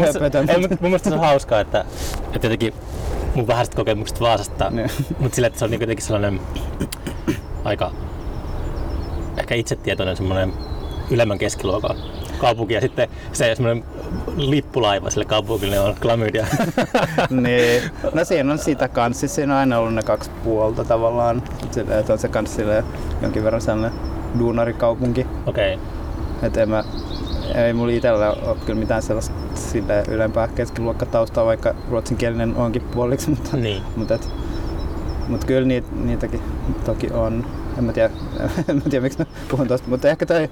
[0.00, 1.84] mielestä, ei, mut mun mielestä se on hauskaa, että,
[2.34, 2.74] että jotenkin
[3.34, 4.90] mun vähäiset kokemukset Vaasasta, Niin.
[5.18, 6.40] mutta sillä, että se on niinku jotenkin sellainen
[7.64, 7.90] aika
[9.38, 10.52] ehkä itsetietoinen semmoinen
[11.10, 11.96] ylemmän keskiluokan
[12.38, 13.84] kaupunki ja sitten se semmoinen
[14.36, 16.46] lippulaiva sille kaupungille on klamydia.
[17.30, 17.82] niin,
[18.14, 19.20] no siinä on sitä kans.
[19.20, 21.42] Siis siinä on aina ollut ne kaksi puolta tavallaan.
[21.70, 22.84] Sille, että on se kans silleen
[23.22, 24.00] jonkin verran sellainen
[24.38, 25.26] duunarikaupunki.
[25.46, 25.74] Okei.
[25.74, 25.86] Okay.
[26.42, 26.84] Et en mä,
[27.54, 33.56] ei mulla itellä ole kyllä mitään sellaista sille ylempää keskiluokkataustaa, vaikka ruotsinkielinen onkin puoliksi, mutta,
[33.56, 33.82] Niin.
[33.96, 34.28] mutta, et,
[35.28, 36.40] mutta kyllä niitä, niitäkin
[36.84, 37.46] toki on.
[37.78, 38.10] En mä tiedä,
[38.68, 40.50] en mä tiedä miksi mä puhun tosta, mutta ehkä toi,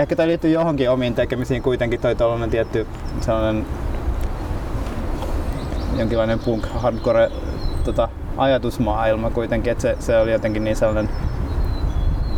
[0.00, 2.86] ehkä toi liittyy johonkin omiin tekemisiin kuitenkin toi tollanen tietty
[3.20, 3.66] sellainen
[5.98, 7.30] jonkinlainen punk hardcore
[7.84, 11.10] tota, ajatusmaailma kuitenkin, että se, se oli jotenkin niin sellainen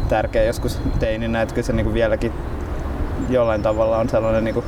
[0.09, 2.33] tärkeä joskus teininä, että kyllä se niinku vieläkin
[3.31, 4.64] jollain tavalla on sellainen niinku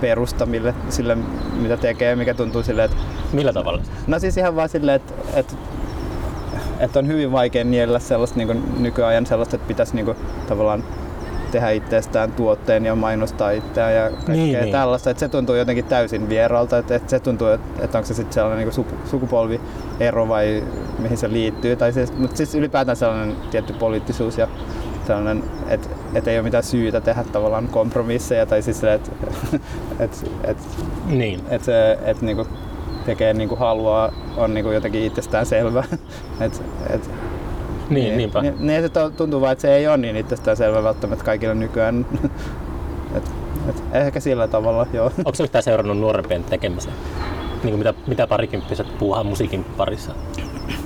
[0.00, 1.16] perusta mille, sille,
[1.60, 2.96] mitä tekee, mikä tuntuu silleen, että
[3.34, 3.82] Millä tavalla?
[4.06, 5.54] No siis ihan vaan silleen, että, että,
[6.78, 10.16] että on hyvin vaikea niellä sellaista niin nykyajan sellaista, että pitäisi niin
[10.48, 10.84] tavallaan
[11.54, 14.72] tehdä itsestään tuotteen ja mainostaa itseään ja kaikkea Niin, niin, niin.
[14.72, 15.10] tällaista.
[15.10, 16.78] Että se tuntuu jotenkin täysin vieraalta.
[16.78, 20.62] Että, että se tuntuu, että, että onko se sitten sellainen niin suku, sukupolviero vai
[20.98, 21.76] mihin se liittyy.
[21.76, 24.48] Tai siis, mutta siis ylipäätään sellainen tietty poliittisuus ja
[25.06, 28.46] sellainen, että, että ei ole mitään syytä tehdä tavallaan kompromisseja.
[28.46, 29.10] Tai siis että,
[30.00, 30.62] että, että
[31.06, 31.40] Niin.
[31.48, 32.46] että se et niinku
[33.06, 35.84] tekee niinku haluaa on niinku jotenkin itsestään selvä.
[36.40, 37.10] et, et,
[37.90, 38.42] Niin, niinpä.
[38.42, 42.06] Niin, niin se tuntuu vaan, että se ei ole niin itsestään selvä välttämättä kaikille nykyään.
[43.16, 43.30] et,
[43.68, 45.12] et, ehkä sillä tavalla, joo.
[45.18, 46.92] Onko yhtään seurannut nuorempien tekemistä?
[47.64, 50.12] Niin mitä, mitä parikymppiset puuhaa musiikin parissa?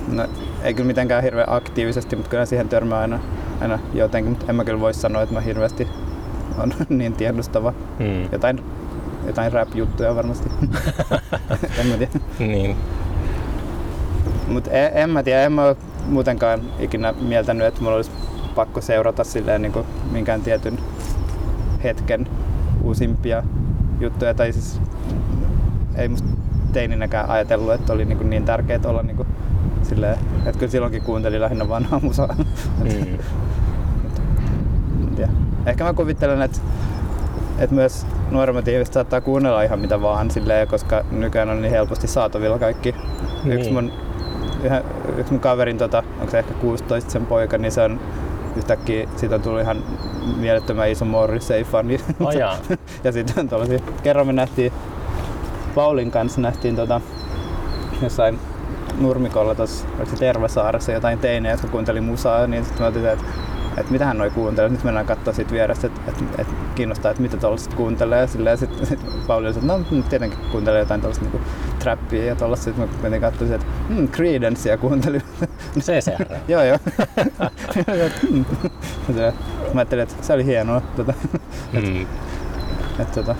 [0.07, 0.27] No,
[0.63, 3.19] ei kyllä mitenkään hirveän aktiivisesti, mutta kyllä siihen törmää aina,
[3.61, 4.31] aina jotenkin.
[4.31, 5.87] Mutta en mä kyllä voi sanoa, että mä hirveästi
[6.57, 7.73] on niin tiedostava.
[7.99, 8.29] Hmm.
[8.31, 8.63] Jotain,
[9.27, 10.49] jotain rap-juttuja varmasti.
[11.79, 12.11] en mä tiedä.
[12.39, 12.75] Niin.
[14.47, 15.75] Mutta en, en mä tiedä, en mä
[16.09, 18.11] muutenkaan ikinä mieltänyt, että mulla olisi
[18.55, 19.73] pakko seurata silleen niin
[20.11, 20.79] minkään tietyn
[21.83, 22.27] hetken
[22.83, 23.43] uusimpia
[23.99, 24.33] juttuja.
[24.33, 24.81] Tai siis
[25.95, 26.27] ei musta
[26.73, 29.25] teininäkään ajatellut, että oli niin, niin tärkeää olla niin
[29.83, 32.35] silleen, että kyllä silloinkin kuuntelin lähinnä vanhaa musaa.
[35.15, 35.31] Tiedä.
[35.65, 36.59] Ehkä mä kuvittelen, että,
[37.59, 42.07] että myös nuoremmat ihmiset saattaa kuunnella ihan mitä vaan silleen, koska nykyään on niin helposti
[42.07, 42.95] saatavilla kaikki.
[43.43, 43.57] Niin.
[43.57, 43.91] Yksi mun,
[44.63, 44.83] yhä,
[45.17, 47.99] yksi mun kaverin, tota, onko se ehkä 16 sen poika, niin se on
[48.55, 49.83] yhtäkkiä, siitä on tullut ihan
[50.37, 51.99] mielettömän iso Morrissey-fani.
[52.19, 52.57] Oh jaa.
[53.03, 54.73] ja sitten on tollasia, kerran me nähtiin,
[55.75, 57.01] Paulin kanssa nähtiin tota,
[58.01, 58.39] jossain
[58.99, 63.25] nurmikolla tuossa, oliko se Tervasaaressa jotain teinejä, jotka kuunteli musaa, niin sitten mä otin, että
[63.77, 64.69] että mitähän noi kuuntelee.
[64.69, 68.27] Nyt mennään katsoa siitä vierestä, että et, et kiinnostaa, että mitä tuollaiset kuuntelee.
[68.27, 69.79] Silleen, sit, sit Pauli oli, että no
[70.09, 71.41] tietenkin kuuntelee jotain tuollaista niinku
[71.79, 72.63] trappia ja tuollaista.
[72.63, 75.21] Sitten mä menin katsoin, että hmm, Creedencea kuuntelin.
[75.79, 76.25] CCR.
[76.47, 76.77] joo, joo.
[79.15, 79.33] Ja
[79.73, 80.81] mä ajattelin, että se oli hienoa.
[80.95, 81.13] Tota,
[81.71, 82.01] Hmm.
[82.99, 83.35] että, tota,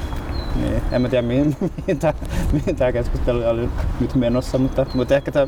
[0.56, 2.14] niin, en mä tiedä mihin, mihin tämä
[2.52, 5.48] mihin keskustelu oli nyt menossa, mutta, mutta ehkä tämä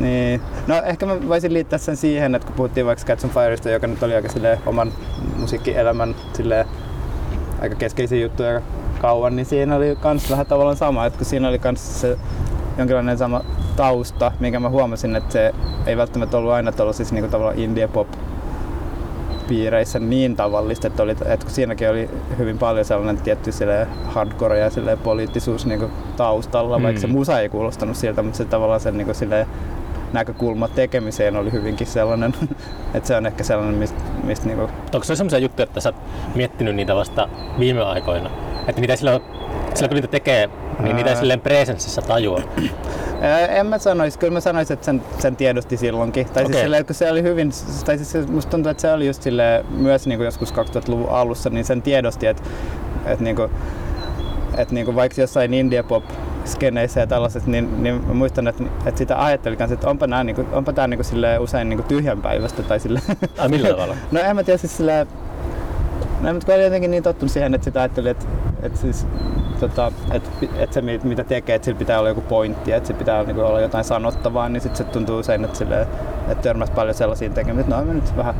[0.00, 0.40] niin.
[0.66, 3.86] No ehkä mä voisin liittää sen siihen, että kun puhuttiin vaikka Cats on Fireista, joka
[3.86, 4.92] nyt oli aika silleen oman
[5.36, 6.66] musiikkielämän silleen,
[7.60, 8.62] aika keskeisiä juttuja aika
[9.00, 12.18] kauan, niin siinä oli kans vähän tavallaan sama, että kun siinä oli kans se
[12.78, 13.40] jonkinlainen sama
[13.76, 15.54] tausta, minkä mä huomasin, että se
[15.86, 18.08] ei välttämättä ollut aina tuollaisissa niin tavallaan indie pop
[19.48, 23.50] piireissä niin tavallista, että, oli, että kun siinäkin oli hyvin paljon sellainen tietty
[24.04, 24.70] hardcore ja
[25.02, 26.82] poliittisuus niin taustalla, mm.
[26.82, 29.46] vaikka se musa ei kuulostanut siltä, mutta se tavallaan sen niin kuin,
[30.14, 32.34] näkökulma tekemiseen oli hyvinkin sellainen,
[32.94, 34.02] että se on ehkä sellainen, mistä...
[34.24, 34.70] mistä niin kuin...
[34.94, 35.96] Onko se sellaisia juttuja, että sä oot
[36.34, 38.30] miettinyt niitä vasta viime aikoina?
[38.68, 39.22] Että mitä silloin,
[39.74, 42.42] silloin kun niitä tekee, niin niitä silleen presenssissä tajua?
[43.48, 46.26] En mä sanoisi, kyllä mä sanoisin, että sen, sen tiedosti silloinkin.
[46.26, 46.52] Tai okay.
[46.52, 47.50] siis silleen, kun se oli hyvin,
[47.84, 51.50] tai siis musta tuntuu, että se oli just sille myös niin kuin joskus 2000-luvun alussa,
[51.50, 52.42] niin sen tiedosti, että,
[53.06, 53.50] että, niin kuin,
[54.56, 56.04] että niin kuin vaikka jossain indie pop
[56.44, 60.24] skeneissä ja tällaiset, niin, niin mä muistan, että, että sitä ajattelin kanssa, että onpa, nää,
[60.24, 62.62] niin kuin, onpa tää niin kuin sille usein niin kuin tyhjänpäivästä.
[62.62, 63.00] Tai sille.
[63.38, 63.96] Ai millä tavalla?
[64.12, 65.06] no en mä tiedä, siis silleen,
[66.24, 68.24] No, mutta kun oli jotenkin niin tottunut siihen, että sitä ajatteli, että,
[68.62, 69.06] että, siis,
[69.60, 73.22] tota, että, että se mitä tekee, että sillä pitää olla joku pointti, että se pitää
[73.22, 75.80] niin kuin, olla jotain sanottavaa, niin sitten se tuntuu usein, että, sille,
[76.28, 78.34] että törmäsi paljon sellaisiin tekemisiin, että no me nyt vähän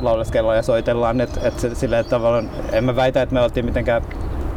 [0.00, 4.02] lauleskellaan ja soitellaan, että, että sille, että tavallaan, en mä väitä, että me oltiin mitenkään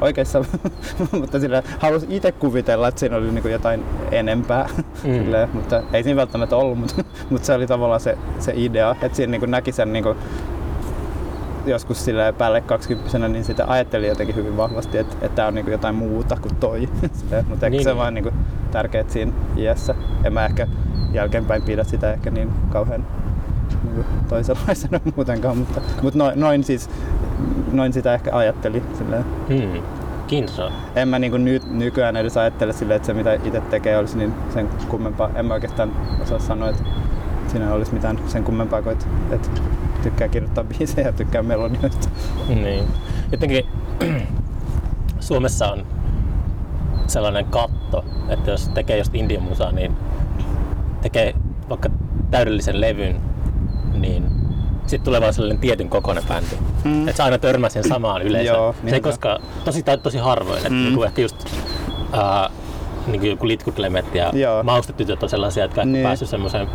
[0.04, 0.46] oikeassa,
[1.20, 4.84] mutta sillä halusin itse kuvitella, että siinä oli niin kuin jotain enempää, mm.
[5.02, 9.16] sille, mutta ei siinä välttämättä ollut, mutta, mutta se oli tavallaan se, se idea, että
[9.16, 10.18] siinä niin kuin näki sen niin kuin,
[11.66, 15.72] joskus sillä päälle 20 niin sitä ajattelin jotenkin hyvin vahvasti, että, että tämä on niin
[15.72, 16.90] jotain muuta kuin toi.
[17.50, 17.84] mutta niin.
[17.84, 18.34] se on vaan niin
[18.72, 19.96] tärkeää siinä iässä.
[20.24, 20.68] En mä ehkä
[21.14, 23.08] jälkeenpäin pidä sitä ehkä niin kauhean
[23.84, 26.90] niin toisenlaisena muutenkaan, mutta, mutta noin, noin, siis,
[27.74, 28.84] noin sitä ehkä ajatteli.
[28.98, 29.26] Silleen.
[29.48, 29.84] Hmm.
[30.28, 30.72] Kiintosaa.
[30.96, 34.34] En mä niin ny, nykyään edes ajattele silleen, että se mitä itse tekee olisi niin
[34.54, 35.30] sen kummempaa.
[35.36, 36.84] En mä oikeastaan osaa sanoa, että
[37.48, 39.50] siinä olisi mitään sen kummempaa kuin, että, että
[40.04, 42.10] tykkää kirjoittaa biisejä ja tykkää melodioista.
[42.48, 42.84] Niin.
[43.32, 43.66] Jotenkin
[45.20, 45.86] Suomessa on
[47.08, 49.98] sellainen katto, että jos tekee just indian musaa, niin
[51.02, 51.34] tekee
[51.70, 51.90] vaikka
[52.32, 53.22] täydellisen levyn,
[53.94, 54.24] niin
[54.86, 56.73] sitten tulee vaan sellainen tietyn kokoinen bändi.
[56.84, 57.08] Mm.
[57.08, 58.56] Että sä aina törmää sen samaan yleisöön.
[58.56, 60.58] Joo, se ei koskaan, tosi, tosi harvoin.
[60.58, 60.76] Että mm.
[60.76, 62.52] niin ehkä just uh,
[63.08, 64.32] niin kuin joku litkutlemet ja
[64.64, 66.04] maustetytöt on sellaisia, jotka niin.
[66.04, 66.68] päässyt semmoiseen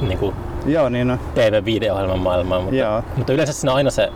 [0.00, 1.20] niin kuin Joo, niin on.
[1.34, 3.02] TV-videohjelman maailmaan, mutta, joo.
[3.16, 4.12] mutta yleensä siinä on aina se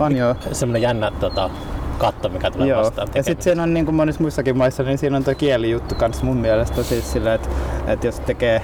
[0.00, 0.34] on, joo.
[0.52, 1.50] semmoinen jännä tota,
[1.98, 2.80] katto, mikä tulee Joo.
[2.80, 3.08] vastaan.
[3.14, 6.24] Ja sitten siinä on niin kuin monissa muissakin maissa, niin siinä on tuo kielijuttu kanssa
[6.24, 7.48] mun mielestä siis sillä, että,
[7.86, 8.62] että jos tekee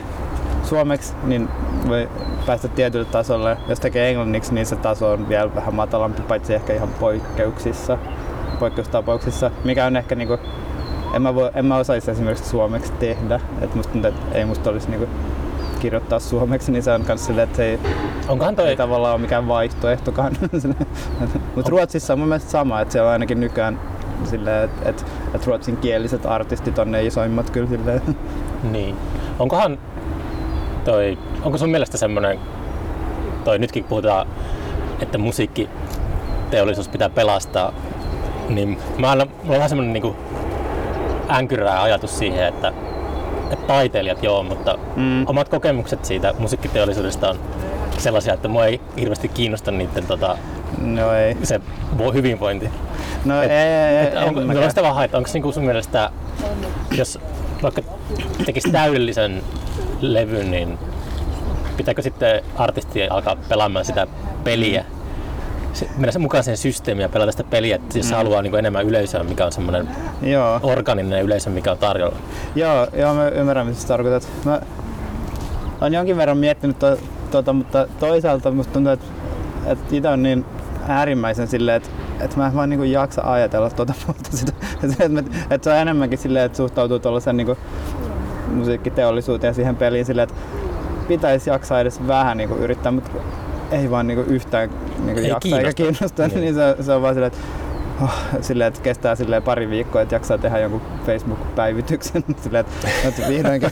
[0.73, 1.49] suomeksi, niin
[1.89, 2.09] voi
[2.47, 3.57] päästä tietylle tasolle.
[3.69, 7.99] Jos tekee englanniksi, niin se taso on vielä vähän matalampi, paitsi ehkä ihan poikkeuksissa,
[8.59, 10.39] poikkeustapauksissa, mikä on ehkä niinku,
[11.15, 14.91] en mä, voi, en mä osaisi esimerkiksi suomeksi tehdä, että musta että ei musta olisi
[14.91, 15.07] niinku
[15.81, 17.79] kirjoittaa suomeksi, niin se on myös silleen, että se ei,
[18.29, 18.69] Onkohan toi...
[18.69, 20.37] ei tavallaan ole mikään vaihtoehtokaan.
[21.57, 23.81] Mutta Ruotsissa on mun mielestä sama, että siellä on ainakin nykyään
[24.25, 25.03] silleen, että, että,
[25.35, 28.03] että ruotsinkieliset artistit on ne isoimmat kyllä silleen.
[28.63, 28.97] Niin.
[29.39, 29.79] Onkohan
[30.85, 32.39] toi, onko sun mielestä semmoinen,
[33.45, 34.27] toi nytkin puhutaan,
[35.01, 37.73] että musiikkiteollisuus pitää pelastaa,
[38.49, 40.15] niin mä annan, mulla on vähän semmoinen niin
[41.31, 42.73] änkyrää ajatus siihen, että
[43.53, 45.27] että taiteilijat joo, mutta mm.
[45.27, 47.39] omat kokemukset siitä musiikkiteollisuudesta on
[47.99, 50.39] sellaisia, että mua ei hirveästi kiinnosta niiden tota,
[50.79, 51.37] no ei.
[51.43, 51.61] se
[52.15, 52.71] hyvinvointi.
[53.25, 56.11] No et, ei, ei, et, onko, ei, sitä vähän, että onko niinku sun mielestä,
[56.91, 57.19] jos
[57.63, 57.83] vaikka
[58.47, 59.43] tekisi täydellisen
[60.01, 60.79] levyn, niin
[61.77, 64.07] pitääkö sitten artisti alkaa pelaamaan sitä
[64.45, 64.85] peliä
[65.97, 68.17] mennä mukaan sen systeemiin ja pelata sitä peliä, että siis mm.
[68.17, 69.89] haluaa niin enemmän yleisöä, mikä on semmoinen
[70.23, 70.61] joo.
[70.63, 72.17] organinen yleisö, mikä on tarjolla.
[72.55, 74.29] Joo, joo mä ymmärrän, mitä sä tarkoitat.
[74.45, 74.61] Mä
[75.81, 76.97] olen jonkin verran miettinyt to,
[77.31, 79.07] tuota, mutta toisaalta musta tuntuu, että,
[79.67, 80.45] että itse on niin
[80.89, 81.89] äärimmäisen silleen, että,
[82.21, 84.53] että mä en vaan niin jaksa ajatella tuota puolta sitä.
[84.91, 87.57] Että, että, että se on enemmänkin silleen, että suhtautuu tuollaisen niin
[88.55, 90.41] musiikkiteollisuuteen ja siihen peliin silleen, että
[91.09, 93.11] pitäisi jaksaa edes vähän niin yrittää, mutta
[93.71, 94.71] ei vaan niinku yhtään
[95.05, 97.47] niinku ei jaksa eikä kiinnosta, niin, niin se, se on vaan silleen, että
[98.03, 102.25] oh, silleen, että kestää silleen pari viikkoa, että jaksaa tehdä jonkun Facebook-päivityksen.
[102.43, 103.71] silleen, että, että vihdoinkin,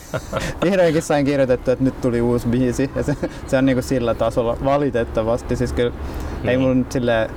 [0.65, 2.91] vihdoinkin sain kirjoitettu, että nyt tuli uusi biisi.
[2.97, 5.57] Ja se, se on niinku sillä tasolla valitettavasti.
[5.57, 6.49] Siis kyllä mm-hmm.
[6.49, 7.31] ei mun silleen,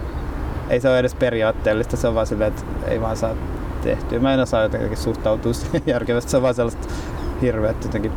[0.69, 3.35] ei se ole edes periaatteellista, se on vaan silleen, että ei vaan saa
[3.83, 4.19] tehtyä.
[4.19, 6.87] Mä en osaa jotenkin suhtautua siihen järkevästi, se on vaan sellaista
[7.41, 8.11] hirveät jotenkin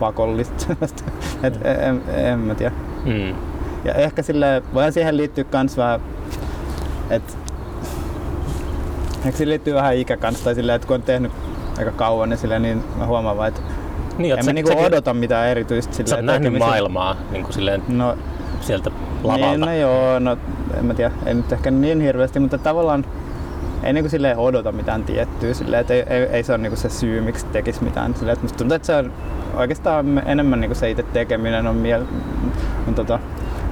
[0.00, 0.66] pakollista.
[1.42, 2.72] Et, en, en, mä tiedä.
[3.04, 3.34] Mm.
[3.84, 6.00] Ja ehkä sille voi siihen liittyä kans vähän,
[7.10, 7.32] että
[9.24, 11.32] ehkä siihen liittyy vähän ikä kanssa, tai silleen, että kun on tehnyt
[11.78, 13.60] aika kauan, niin, silleen, niin mä huomaan vaan, että
[14.18, 17.82] Niin, en mä niinku odota mitään erityistä Sä oot silleen nähnyt maailmaa niin kuin silleen
[17.88, 18.16] No,
[18.60, 18.90] sieltä
[19.22, 19.46] lavalta.
[19.46, 20.36] niin, no joo, no
[20.78, 23.04] en mä tiedä, ei nyt ehkä niin hirveästi, mutta tavallaan
[23.82, 26.88] ei niinku silleen odota mitään tiettyä, silleen, että ei, ei, ei, se ole niinku se
[26.88, 28.14] syy, miksi tekis mitään.
[28.14, 29.12] Silleen, että musta tuntuu, että se on
[29.56, 32.04] oikeastaan enemmän niinku se itse tekeminen on, miel,
[32.88, 33.18] on tota,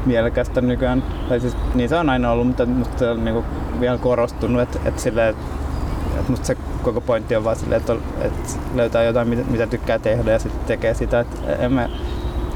[0.06, 1.02] mielekästä nykyään.
[1.28, 3.44] Tai siis niin se on aina ollut, mutta musta se on niinku
[3.80, 8.40] vielä korostunut, että, että, silleen, että musta se koko pointti on vaan silleen, että, että
[8.74, 11.20] löytää jotain, mitä, mitä tykkää tehdä ja sitten tekee sitä.
[11.20, 11.88] Että en mä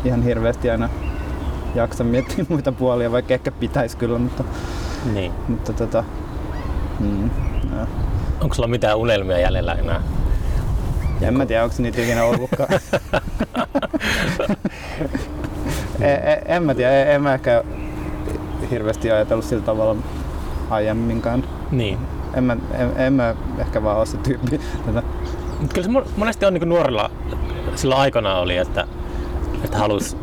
[0.04, 0.88] ihan hirveästi aina
[1.74, 4.44] jaksa miettiä muita puolia, vaikka ehkä pitäisi kyllä, mutta,
[5.12, 5.32] Niin.
[5.48, 6.04] mutta tota,
[7.00, 7.30] mm,
[7.70, 7.86] no.
[8.40, 10.02] Onko sulla mitään unelmia jäljellä enää?
[11.20, 12.68] Ja en mä tiedä, onko niitä ikinä ollutkaan.
[16.00, 17.64] e, e, en mä tiedä, en, en mä ehkä
[18.70, 19.96] hirveästi ajatellut sillä tavalla
[20.70, 21.44] aiemminkaan.
[21.70, 21.98] Niin.
[22.34, 24.60] En mä, en, en mä ehkä vaan ole se tyyppi.
[24.86, 25.02] Tätä.
[25.60, 27.10] Mut kyllä se mon- monesti on niin nuorilla
[27.74, 28.86] sillä aikana oli, että,
[29.64, 30.16] että halus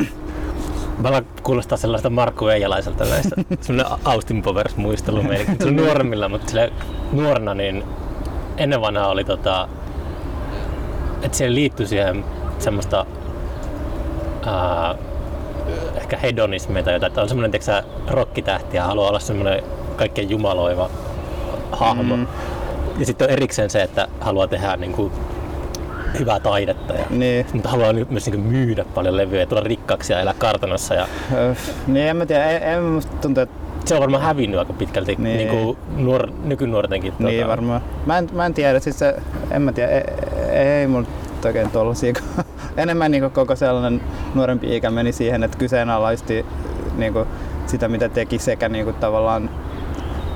[1.01, 5.55] Mä kuulostaa sellaista Markku Eijalaiselta näistä, semmoinen Austin Powers muistelu meillä.
[5.59, 6.73] Se on nuoremmilla, mutta sille
[7.11, 7.83] nuorena niin
[8.57, 9.67] ennen vanhaa oli tota,
[11.21, 12.25] että siihen liittyi siihen
[12.59, 13.05] semmoista
[14.45, 14.95] ää,
[15.95, 19.63] ehkä hedonismia tai jotain, että on semmoinen teksä rokkitähti ja haluaa olla semmoinen
[19.95, 20.89] kaikkein jumaloiva
[21.71, 22.17] hahmo.
[22.17, 22.27] Mm.
[22.97, 25.11] Ja sitten on erikseen se, että haluaa tehdä niin kuin,
[26.19, 26.93] hyvää taidetta.
[26.93, 27.45] Ja, Niin.
[27.53, 30.93] Mutta haluaa nyt myös niin kuin, myydä paljon levyjä ja tulla rikkaaksi ja elää kartanossa.
[30.93, 31.07] Ja
[31.87, 35.15] niin en mä tiedä, en, en musta tuntuu, että se on varmaan hävinnyt aika pitkälti
[35.19, 35.37] Niin.
[35.37, 35.49] niin.
[35.49, 37.13] Kuin nuor, nykynuortenkin.
[37.19, 37.81] niin varmaan.
[38.05, 39.15] Mä en, mä en tiedä, siis se,
[39.51, 40.03] en mä tiedä, ei,
[40.51, 42.13] ei nyt oikein tollasia.
[42.77, 44.01] Enemmän niin koko sellainen
[44.35, 46.45] nuorempi ikä meni siihen, että kyseenalaisti
[46.97, 47.13] niin
[47.65, 49.49] sitä, mitä teki sekä niin kuin tavallaan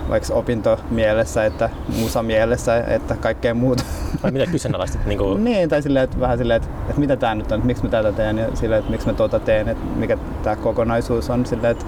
[0.10, 3.84] vaikka opintomielessä että musamielessä, että kaikkea muuta.
[4.24, 5.06] Vai mitä kyseenalaistit?
[5.06, 7.68] Niin kuin, niin, tai silleen, että vähän silleen, että, että mitä tää nyt on, että
[7.68, 11.30] miksi mä tätä teen ja silleen, että miksi mä tota teen, että mikä tää kokonaisuus
[11.30, 11.86] on, silleen, että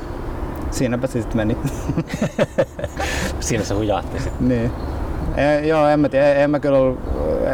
[0.72, 1.58] siinäpä se sitten meni.
[3.40, 4.48] siinä se hujahti sitten.
[4.48, 4.72] niin.
[5.38, 7.00] E, joo, en mä tiedä, en mä kyllä, ollut,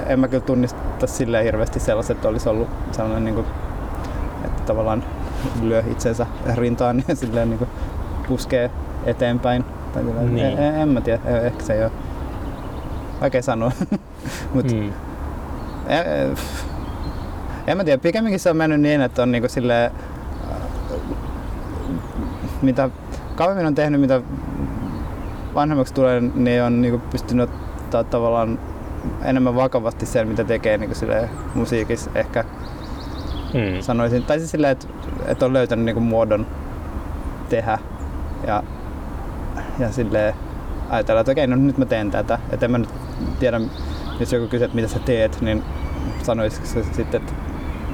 [0.08, 3.48] en mä kyllä tunnista silleen hirveästi sellaiset, että olisi ollut sellainen, niin kuin,
[4.46, 5.04] että tavallaan
[5.62, 7.70] lyö itsensä rintaan ja silleen niin kuin
[8.28, 8.72] puskee
[9.06, 9.66] eteenpäin.
[9.94, 10.58] Tai silleen, Niin.
[10.58, 11.92] en, en, mä tiedä, eh- ehkä se ei ole
[13.22, 13.72] vaikea sanoa.
[14.54, 14.94] Mut, Mm.
[15.88, 16.38] En, en-
[17.68, 19.92] en mä tiedä, pikemminkin se on mennyt niin, että on niinku silleen,
[20.52, 20.58] äh,
[22.62, 22.90] mitä
[23.36, 24.22] kauemmin on tehnyt, mitä
[25.56, 27.50] vanhemmaksi tulee, niin on niinku pystynyt
[27.84, 28.60] ottaa tavallaan
[29.24, 32.44] enemmän vakavasti sen, mitä tekee niinku silleen musiikissa ehkä
[33.54, 33.82] Mm.
[33.82, 34.24] sanoisin.
[34.24, 34.88] Tai siis silleen, että,
[35.28, 36.48] että on löytänyt niinku muodon
[37.50, 37.78] tehdä
[38.48, 38.64] ja,
[39.80, 40.34] ja silleen
[40.90, 42.40] ajatella, että okei, no nyt mä teen tätä.
[42.52, 42.90] Että en mä nyt
[43.40, 43.62] tiedä,
[44.20, 45.64] jos joku kysyy, että mitä sä teet, niin
[46.24, 47.34] sanoisiko se sitten, että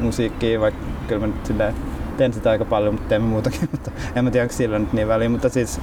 [0.02, 1.76] musiikkia, vaikka kyllä mä nyt silleen
[2.18, 5.08] teen sitä aika paljon, mutta teen muutakin, mutta en mä tiedä, onko sillä nyt niin
[5.08, 5.82] väliä, mutta siis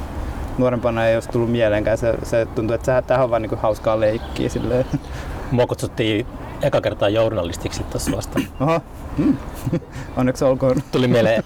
[0.59, 1.99] nuorempana ei olisi tullut mieleenkään.
[1.99, 4.85] Se, se tuntuu, että tämähän on vaan niinku hauskaa leikkiä silleen.
[5.51, 6.27] Mua kutsuttiin
[6.63, 8.41] eka kertaa journalistiksi tuossa vasta.
[8.61, 8.81] Oho,
[9.17, 9.37] hmm.
[10.17, 10.77] onneksi olkoon.
[10.93, 11.45] Tuli mieleen,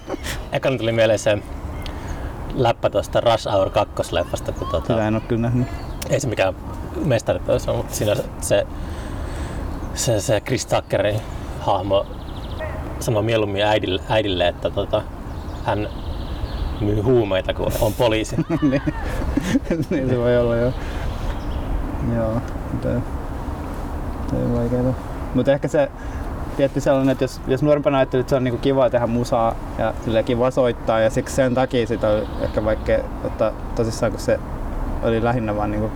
[0.51, 1.37] ekana tuli mieleen se
[2.55, 5.67] läppä tuosta Rush Hour 2-leffasta, kun tota, Sitä en ole kyllä nähnyt.
[6.09, 6.53] ei se mikään
[7.05, 8.67] mestariteos on, mutta siinä se,
[9.93, 11.21] se, se Chris Tuckerin
[11.59, 12.05] hahmo
[12.99, 15.01] sanoi mieluummin äidille, äidille että tota,
[15.65, 15.87] hän
[16.81, 18.35] myy huumeita, kun on poliisi.
[18.61, 18.81] niin.
[19.89, 20.73] niin se voi olla joo.
[22.15, 22.89] Joo, mutta
[24.33, 24.93] on vaikeeta.
[25.33, 25.91] Mutta ehkä se
[26.61, 29.93] tietty sellainen, että jos, jos nuorempana ajattelee, että se on niinku kivaa tehdä musaa ja
[30.05, 34.39] sille kiva soittaa ja siksi sen takia sitä oli ehkä vaikea ottaa tosissaan, kun se
[35.03, 35.91] oli lähinnä vaan niinku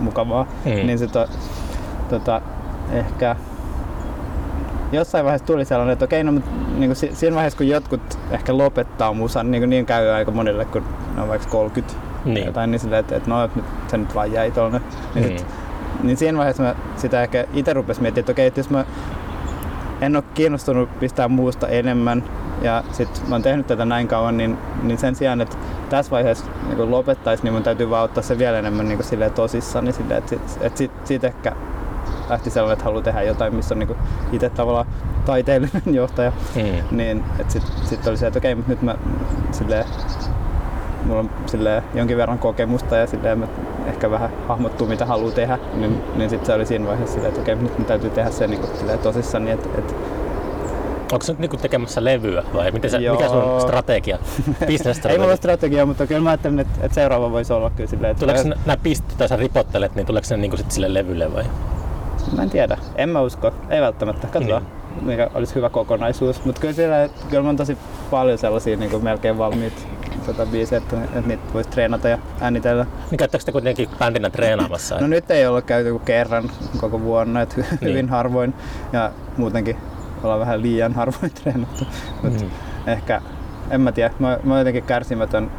[0.00, 0.70] mukavaa, Mm.
[0.86, 1.26] niin se to,
[2.08, 2.40] tota,
[2.92, 3.36] ehkä
[4.92, 8.58] jossain vaiheessa tuli sellainen, että okei, no, mutta niin kuin siinä vaiheessa kun jotkut ehkä
[8.58, 10.82] lopettaa musan, niin, kuin niin käy aika monille, kun
[11.16, 12.46] ne on vaikka 30 Niin.
[12.46, 14.80] jotain, niin silleen, että, että no, nyt, se nyt vaan jäi tuonne.
[15.14, 15.38] Niin, Mm.
[15.38, 15.46] sit,
[16.02, 18.84] niin siinä vaiheessa mä sitä ehkä itse rupesin miettimään, että okei, että jos mä
[20.00, 22.24] en ole kiinnostunut pistää muusta enemmän
[22.62, 25.56] ja sit mä oon tehnyt tätä näin kauan, niin, niin sen sijaan, että
[25.90, 29.84] tässä vaiheessa niin lopettaisi, niin mun täytyy vaan ottaa se vielä enemmän niin silleen tosissaan,
[29.84, 31.52] niin silleen, että, sit, että sit, siitä ehkä
[32.28, 33.96] lähti sellainen, että haluaa tehdä jotain, missä on niin
[34.32, 34.86] itse tavallaan
[35.26, 36.32] taiteellinen johtaja.
[36.54, 36.96] Mm.
[36.96, 38.94] Niin, että sitten sit oli se, että okei, mutta nyt mä
[39.52, 39.84] silleen,
[41.04, 43.46] mulla on silleen jonkin verran kokemusta ja silleen mä
[43.86, 47.40] ehkä vähän hahmottuu mitä haluaa tehdä, niin, niin sitten se oli siinä vaiheessa silleen, että
[47.40, 49.94] okei, nyt täytyy tehdä se niin silleen tosissaan, niin että, että
[51.12, 53.16] Onko se nyt niinku tekemässä levyä vai miten se, Joo.
[53.16, 54.18] mikä sun strategia,
[54.60, 55.18] ei business-strategia?
[55.18, 58.20] mulla ole strategiaa, mutta kyllä mä ajattelin, että, että seuraava voisi olla kyllä silleen, että
[58.20, 61.44] Tuleeko nämä pistet, tai sä ripottelet, niin tuleeko ne niinku sit sille levylle vai?
[62.36, 64.62] mä en tiedä, en mä usko, ei välttämättä, katsotaan.
[64.62, 65.06] Niin.
[65.06, 66.44] mikä olisi hyvä kokonaisuus.
[66.44, 67.78] Mutta kyllä, siellä, kyllä on tosi
[68.10, 69.82] paljon sellaisia niin kuin melkein valmiita
[70.26, 72.86] tota biisejä, että, että niitä voisi treenata ja äänitellä.
[73.10, 75.00] Niin käyttäkö te kuitenkin bändinä treenaamassa?
[75.00, 76.50] No nyt ei ole käyty kuin kerran
[76.80, 77.80] koko vuonna, että niin.
[77.80, 78.54] hyvin harvoin
[78.92, 79.76] ja muutenkin
[80.22, 81.84] ollaan vähän liian harvoin treenattu.
[82.22, 82.50] Mut mm.
[82.86, 83.22] ehkä,
[83.70, 85.50] en mä tiedä, mä, mä oon jotenkin kärsimätön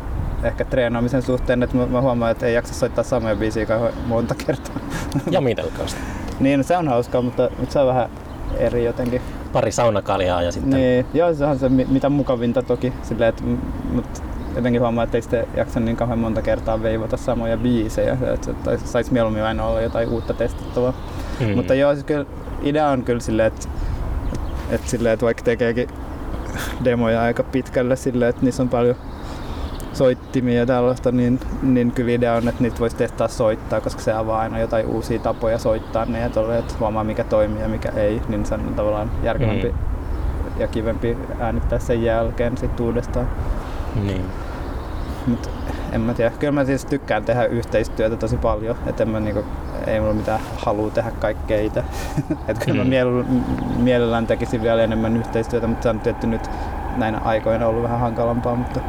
[0.44, 4.36] ehkä treenaamisen suhteen, että mä, mä huomaan, että ei jaksa soittaa samoja biisiä kauhean monta
[4.36, 4.76] kertaa.
[5.32, 6.00] Ja mitelkausta.
[6.40, 8.10] niin, no se on hauskaa, mutta, mutta se on vähän
[8.58, 9.22] eri jotenkin.
[9.54, 10.70] Pari saunakaljaa ja sitten...
[10.70, 13.44] Niin, joo, se on se mitä mukavinta toki, silleen, että,
[13.94, 14.22] mutta
[14.58, 19.14] jotenkin huomaa, että ei sitten jaksa niin kauhean monta kertaa veivata samoja biisejä, että saisi
[19.14, 20.94] mieluummin aina olla jotain uutta testattavaa.
[21.40, 21.56] Mm.
[21.56, 22.26] Mutta joo, siis kyllä
[22.64, 23.68] idea on kyllä silleen, että,
[24.70, 25.90] että, silleen, että vaikka tekeekin
[26.84, 28.96] demoja aika pitkälle silleen, että niissä on paljon
[29.94, 34.14] soittimia ja tällaista, niin, niin kyllä idea on, että niitä voisi testaa soittaa, koska se
[34.14, 37.90] avaa aina jotain uusia tapoja soittaa ne ja tolle, että huomaa mikä toimii ja mikä
[37.90, 39.78] ei, niin se on tavallaan järkevämpi mm.
[40.60, 43.30] ja kivempi äänittää sen jälkeen sitten uudestaan.
[44.04, 44.26] Niin.
[45.28, 45.50] Mut
[45.92, 46.32] en mä tiedä.
[46.40, 48.76] Kyllä mä siis tykkään tehdä yhteistyötä tosi paljon.
[48.86, 49.44] Että en mä niinku,
[49.88, 51.84] ei mulla mitään halua tehdä kaikkea itse.
[52.48, 52.90] että kyllä mm.
[52.90, 53.24] mä
[53.78, 56.50] mielellään tekisin vielä enemmän yhteistyötä, mutta se on tietty nyt
[56.98, 58.56] näinä aikoina ollut vähän hankalampaa.
[58.56, 58.80] Mutta,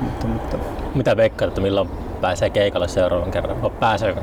[0.00, 0.58] mutta, mutta.
[0.94, 1.88] Mitä veikkaat, että milloin
[2.20, 3.64] pääsee keikalle seuraavan kerran?
[3.64, 4.20] O, pääseekö?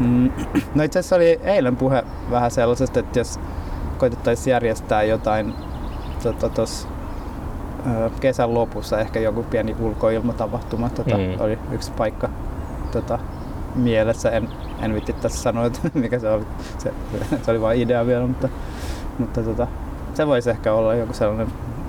[0.00, 0.30] Mm,
[0.74, 3.40] no itse asiassa oli eilen puhe vähän sellaisesta, että jos
[3.98, 5.54] koitettaisiin järjestää jotain
[6.22, 6.95] tuossa tota,
[8.20, 11.40] kesän lopussa ehkä joku pieni ulkoilmatapahtuma tota, mm.
[11.40, 12.28] oli yksi paikka
[12.92, 13.18] tota,
[13.74, 14.30] mielessä.
[14.30, 14.48] En,
[14.82, 16.44] en vitti tässä sanoa, että mikä se oli.
[16.78, 16.92] Se,
[17.42, 18.48] se oli vain idea vielä, mutta,
[19.18, 19.66] mutta tota,
[20.14, 21.48] se voisi ehkä olla joku sellainen,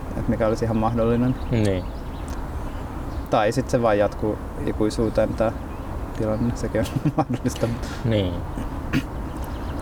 [0.10, 1.36] että mikä olisi ihan mahdollinen.
[1.52, 1.84] Niin.
[3.30, 5.52] Tai sitten se vain jatkuu ikuisuuteen tämä
[6.18, 6.88] tilanne, sekin on
[7.18, 7.68] mahdollista.
[8.06, 8.34] Niin.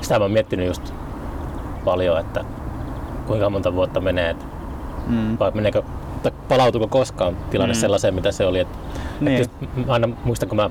[0.01, 0.93] Sitä mä oon miettinyt just
[1.85, 2.45] paljon, että
[3.27, 4.45] kuinka monta vuotta menee, että
[5.07, 5.37] mm.
[5.39, 5.83] vai meneekö
[6.29, 7.79] että palautuko koskaan tilanne mm.
[7.79, 8.59] sellaiseen, mitä se oli.
[8.59, 8.67] Et,
[9.19, 9.41] niin.
[9.41, 9.51] et
[9.87, 10.69] aina muistan, kun mä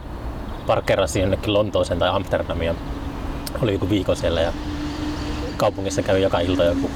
[0.66, 2.74] parkerasin jonnekin Lontooseen tai Amsterdamia,
[3.62, 4.52] oli joku viikon siellä ja
[5.56, 6.90] kaupungissa kävi joka ilta joku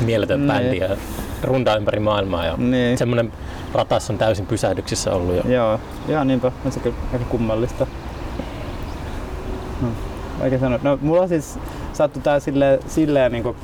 [0.00, 0.52] mieletön niin.
[0.52, 0.96] bändi ja
[1.42, 2.44] rundaa ympäri maailmaa.
[2.44, 2.98] Ja niin.
[2.98, 3.32] Semmoinen
[3.72, 5.42] ratas on täysin pysähdyksissä ollut jo.
[5.52, 6.52] Joo, joo niinpä.
[6.64, 7.86] On se kyllä aika kummallista.
[9.80, 10.78] No, sanoa.
[10.82, 11.58] No, mulla siis
[11.92, 13.56] sattui tää silleen, silleen niin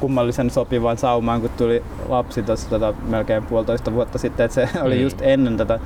[0.00, 4.86] kummallisen sopivan saumaan, kun tuli lapsi tuossa tota, melkein puolitoista vuotta sitten, että se mm.
[4.86, 5.78] oli just ennen tätä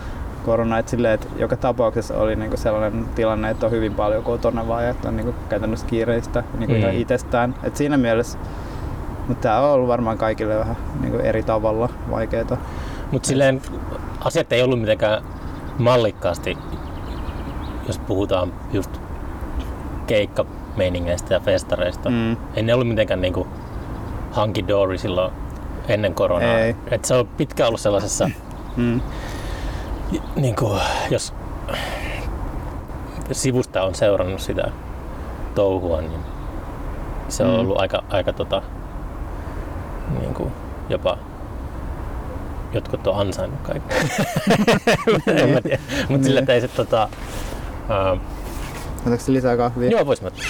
[0.45, 4.69] koronaa, että, silleen, että joka tapauksessa oli niinku sellainen tilanne, että on hyvin paljon kotona
[4.69, 6.81] vaan, että on niinku käytännössä kiireistä niinku mm.
[6.81, 7.55] ihan itsestään.
[7.63, 8.39] Et siinä mielessä,
[9.29, 12.59] mutta tämä on ollut varmaan kaikille vähän niinku eri tavalla vaikeaa.
[13.13, 13.63] Mutta silleen
[14.21, 15.23] asiat ei ollut mitenkään
[15.79, 16.59] mallikkaasti,
[17.87, 19.01] jos puhutaan just
[20.07, 22.11] keikkameiningeistä ja festareista.
[22.11, 22.37] Mm.
[22.55, 23.47] Ei ne ollut mitenkään niinku
[24.41, 25.33] hunky dory silloin
[25.89, 26.59] ennen koronaa.
[26.59, 26.77] Ei.
[26.91, 28.31] Et se on pitkä ollut sellaisessa,
[28.77, 29.01] mm.
[30.37, 30.81] niin kuin,
[31.11, 31.35] jos
[33.33, 34.71] sivusta on seurannut sitä
[35.55, 36.21] touhua, niin
[37.29, 37.59] se on mm.
[37.61, 38.63] ollut aika, aika tota,
[40.21, 40.53] niin kuin,
[40.89, 41.19] jopa
[42.73, 43.95] jotkut on ansainnut kaikki.
[45.43, 45.79] en mä tiedä.
[45.99, 46.25] Mutta niin.
[46.25, 47.09] sillä ei se tota...
[48.15, 48.21] Uh,
[49.07, 49.91] Otatko lisää kahvia?
[49.91, 50.43] Joo, vois mä että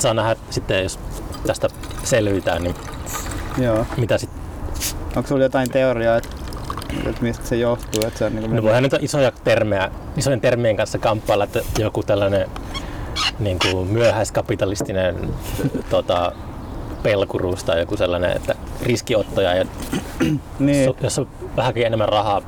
[0.00, 0.98] saa nähdä sitten, jos
[1.46, 1.68] tästä
[2.04, 2.74] selvitään, niin
[3.58, 3.86] Joo.
[3.96, 4.40] mitä sitten.
[5.16, 6.28] Onko sulla jotain teoriaa, että,
[7.06, 8.02] että mistä se johtuu?
[8.06, 12.02] Että se on niin no voihan nyt isoja termejä, isojen termien kanssa kamppailla, että joku
[12.02, 12.48] tällainen
[13.38, 15.30] niin kuin myöhäiskapitalistinen
[15.90, 16.32] tota,
[17.02, 19.64] pelkuruus tai joku sellainen, että riskiottaja ja
[20.58, 20.94] niin.
[21.02, 22.42] jos on vähänkin enemmän rahaa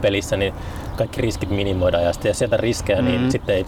[0.00, 0.54] pelissä, niin
[0.96, 3.18] kaikki riskit minimoidaan ja sitten jos sieltä riskejä, mm-hmm.
[3.18, 3.66] niin sitten ei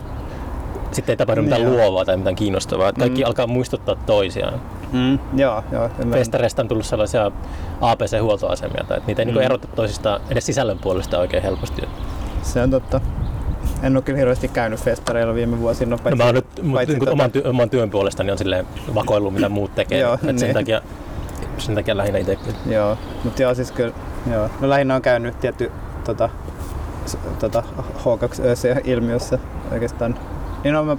[0.96, 2.90] sitten ei tapahdu mitään niin luovaa tai mitään kiinnostavaa.
[2.90, 2.98] Mm.
[2.98, 4.60] Kaikki alkaa muistuttaa toisiaan.
[4.92, 5.90] Mm, joo, joo.
[6.10, 7.30] Festareista on tullut sellaisia
[7.80, 9.42] APC-huoltoasemia, tai että niitä ei niinku mm.
[9.42, 11.82] niin erota toisistaan edes sisällön puolesta oikein helposti.
[12.42, 13.00] Se on totta.
[13.82, 15.90] En ole kyllä hirveästi käynyt festareilla viime vuosina.
[15.90, 17.10] No, paitsi, no mä oon nyt paitsi tota...
[17.10, 20.00] oman, ty- oman työn puolesta niin on silleen vakoillut, mitä muut tekee.
[20.00, 20.38] joo, niin.
[20.38, 20.80] sen, takia,
[21.58, 23.92] sen takia lähinnä itse Joo, mutta joo, siis kyllä,
[24.32, 24.50] joo.
[24.60, 25.72] No lähinnä on käynyt tietty
[26.04, 26.28] tota,
[27.38, 27.62] tota,
[28.04, 29.38] H2-ilmiössä
[29.72, 30.18] oikeastaan
[30.66, 30.96] niin on mä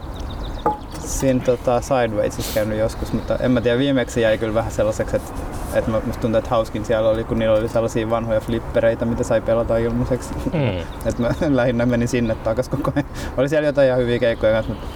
[1.00, 5.34] siinä tota, Sidewaysissa käynyt joskus, mutta en mä tiedä, viimeksi jäi kyllä vähän sellaiseksi, että,
[5.74, 9.42] että musta tuntuu, että hauskin siellä oli, kun niillä oli sellaisia vanhoja flippereitä, mitä sai
[9.42, 10.34] pelata ilmaiseksi.
[10.54, 10.80] Mm.
[11.10, 13.06] että mä lähinnä menin sinne takas koko ajan.
[13.38, 14.88] Oli siellä jotain ihan hyviä keikkoja kanssa, mutta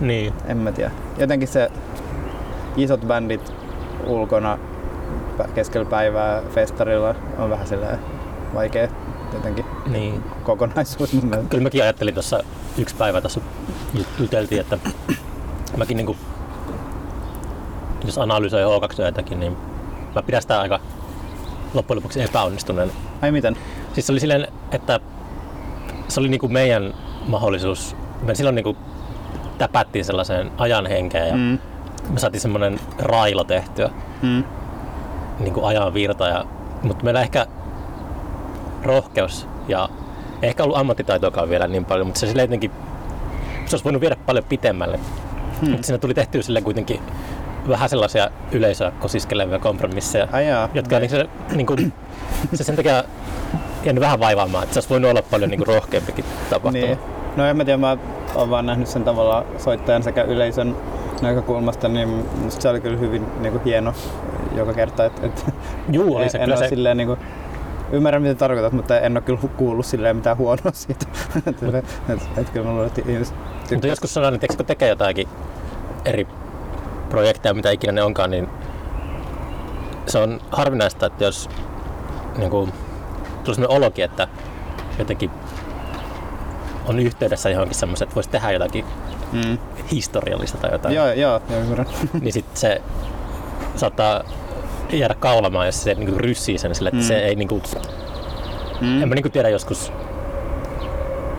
[0.00, 0.32] niin.
[0.46, 0.90] en mä tiedä.
[1.18, 1.70] Jotenkin se
[2.76, 3.52] isot bändit
[4.06, 4.58] ulkona
[5.54, 7.98] keskellä päivää festarilla on vähän silleen
[8.54, 8.88] vaikea
[9.34, 10.24] jotenkin niin.
[10.42, 11.16] kokonaisuus.
[11.50, 12.40] Kyllä mäkin ajattelin tuossa
[12.78, 13.40] yksi päivä tässä
[14.20, 14.78] juteltiin, että
[15.76, 16.16] mäkin niin
[18.04, 19.56] jos analysoi H2 niin
[20.14, 20.80] mä pidän sitä aika
[21.74, 22.92] loppujen lopuksi epäonnistuneen.
[23.22, 23.56] Ai miten?
[23.94, 25.00] Siis se oli silleen, että
[26.08, 26.94] se oli niinku meidän
[27.26, 27.96] mahdollisuus.
[28.22, 28.76] Me silloin niinku
[29.58, 31.58] täpättiin sellaiseen ajan henkeen ja mm.
[32.12, 33.90] me saatiin semmoinen railo tehtyä.
[34.22, 34.44] Mm.
[35.38, 36.28] Niinku ajan virta.
[36.28, 36.44] Ja,
[36.82, 37.46] mutta meillä ehkä
[38.84, 39.88] rohkeus ja
[40.42, 42.70] ehkä ollut ammattitaitoakaan vielä niin paljon, mutta se sille jotenkin
[43.66, 45.00] se olisi voinut viedä paljon pitemmälle.
[45.60, 45.70] Hmm.
[45.70, 47.00] Mutta siinä tuli tehtyä sille kuitenkin
[47.68, 51.92] vähän sellaisia yleisöä kosiskelevia kompromisseja, Ai jaa, jotka niin se, niin kuin,
[52.54, 53.04] se sen takia
[53.84, 56.86] jäänyt vähän vaivaamaan, että se olisi voinut olla paljon niin kuin rohkeampikin tapahtuma.
[56.86, 56.98] Niin.
[57.36, 57.96] No en mä tiedä, mä
[58.34, 60.76] oon vaan nähnyt sen tavalla soittajan sekä yleisön
[61.22, 63.94] näkökulmasta, niin se oli kyllä hyvin niin kuin hieno
[64.56, 65.04] joka kerta.
[65.04, 65.44] Et, et
[65.90, 66.68] Juu, oli se en kyllä ole se.
[66.68, 67.18] silleen niin kuin,
[67.92, 71.06] ymmärrän mitä tarkoitat, mutta en ole kyllä kuullut silleen mitään huonoa siitä.
[71.46, 71.74] et, et,
[72.08, 73.34] et, et, kyllä mä luulen, että ihmiset
[73.70, 75.28] Mutta joskus sanon, että kun tekee jotakin
[76.04, 76.26] eri
[77.08, 78.48] projekteja, mitä ikinä ne onkaan, niin
[80.06, 81.50] se on harvinaista, että jos
[82.38, 82.72] niin kuin,
[83.44, 84.28] tulee sellainen olokin, että
[84.98, 85.30] jotenkin
[86.86, 88.84] on yhteydessä johonkin semmoiset, että voisi tehdä jotakin
[89.32, 89.58] Mm.
[89.92, 91.86] historiallista tai jotain, Joo, joo, joo, ymmärrän.
[92.20, 92.82] niin sitten se
[93.76, 94.22] saattaa
[94.92, 97.06] jäädä kaulamaan, jos se niin ryssii sen sille, että Mm.
[97.06, 97.62] se ei niin kuin,
[98.80, 99.02] Mm.
[99.02, 99.92] en mä niin tiedä joskus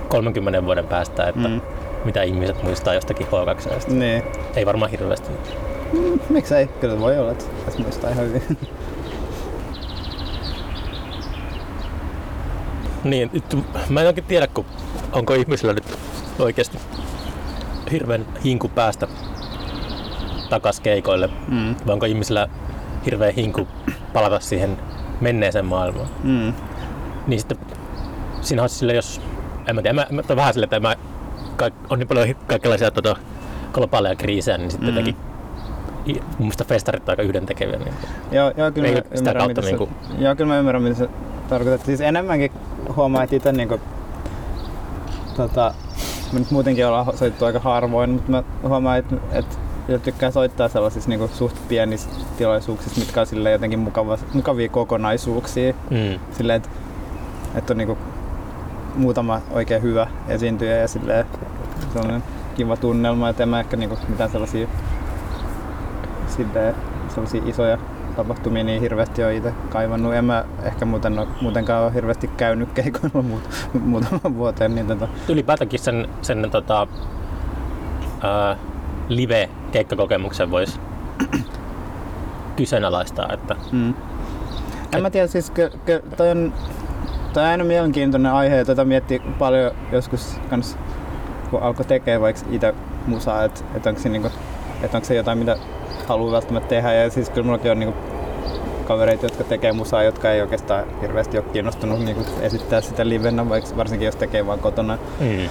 [0.10, 1.62] 30 vuoden päästä, että Mm.
[2.06, 3.94] mitä ihmiset muistaa jostakin H2.
[3.94, 4.24] Niin.
[4.56, 5.30] Ei varmaan hirveästi.
[6.30, 6.68] Miksei?
[6.68, 8.44] Kyllä voi olla, että että muistaa ihan hyvin.
[13.04, 13.58] Niin, nyt
[13.90, 14.66] mä en oikein tiedä, kun
[15.14, 15.98] onko ihmisillä nyt
[16.40, 16.78] oikeasti
[17.92, 19.08] hirveän hinku päästä
[20.50, 21.76] takas keikoille, Mm.
[21.88, 22.48] vai onko ihmisillä
[23.06, 23.68] hirveän hinku
[24.14, 24.78] palata siihen
[25.22, 26.08] menneeseen maailmaan.
[26.24, 26.54] Mm.
[27.28, 27.58] Niin sitten
[28.42, 29.22] siinä on sille, jos,
[29.68, 30.96] en mä tiedä, mä, mä vähän sille, että mä,
[31.56, 33.16] kaik, on niin paljon kaikenlaisia tota,
[33.74, 34.96] globaaleja kriisejä, niin sitten Mm.
[34.96, 35.16] jotenkin
[36.08, 37.78] i- mun mielestä festarit on aika yhdentekeviä.
[37.80, 37.94] Niin.
[38.32, 40.96] Joo, joo, kyllä mä sitä ymmärrän, kautta mitä niinku- se, joo, kyllä mä ymmärrän, mitä
[40.96, 41.10] se
[41.50, 41.86] tarkoittaa.
[41.86, 42.52] Siis enemmänkin
[42.96, 43.80] huomaa, että itse niinku,
[45.38, 45.74] tota,
[46.34, 49.56] me nyt muutenkin ollaan soittu aika harvoin, mutta mä huomaan, että, että
[49.88, 55.74] ja tykkään soittaa sellaisissa niinku suht pienissä tilaisuuksissa, mitkä on silleen jotenkin mukava, mukavia kokonaisuuksia.
[55.90, 56.20] Mm.
[56.32, 56.70] Silleen, että,
[57.56, 57.98] että on niinku
[58.96, 61.26] muutama oikein hyvä esiintyjä ja silleen
[61.94, 62.24] sellainen
[62.56, 64.68] kiva tunnelma, että en mä ehkä niinku mitään sellaisia,
[66.28, 66.76] silleen,
[67.10, 67.78] sellaisia isoja
[68.16, 70.14] tapahtumia niin hirveästi ole itse kaivannut.
[70.14, 73.50] En mä ehkä muuten ole, muutenkaan ole hirveästi käynyt keikoilla muut,
[73.86, 74.76] muutaman vuoteen.
[74.76, 76.88] Niin tota, ylipäätänkin sen, sen tota,
[78.22, 78.58] ää,
[79.10, 80.80] live-keikkakokemuksen voisi
[82.56, 83.94] kyseenalaistaa, että mm.
[84.96, 86.54] En mä tiedä, siis ky, ky, toi on,
[87.34, 90.78] toi on aina mielenkiintoinen aihe ja tätä miettii paljon joskus kans,
[91.50, 92.74] kun alkoi tekee vaikka itse
[93.08, 94.32] musaa, että et onko se, niinku,
[94.84, 95.58] et onko se jotain, mitä
[96.08, 96.94] haluaa välttämättä tehdä.
[96.94, 97.96] Ja siis kyllä mullakin on niinku
[98.88, 103.78] kavereita, jotka tekee musaa, jotka ei oikeastaan hirveästi ole kiinnostunut niinku esittää sitä livenä, vaikka
[103.78, 104.98] varsinkin jos tekee vaan kotona.
[105.20, 105.50] mm,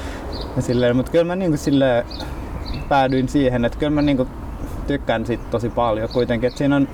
[0.57, 2.05] Ja silleen, mutta kyllä mä niinku silleen
[2.89, 4.29] päädyin siihen, että kyllä mä niinku
[4.87, 6.49] tykkään siitä tosi paljon kuitenkin.
[6.49, 6.89] Että siinä on,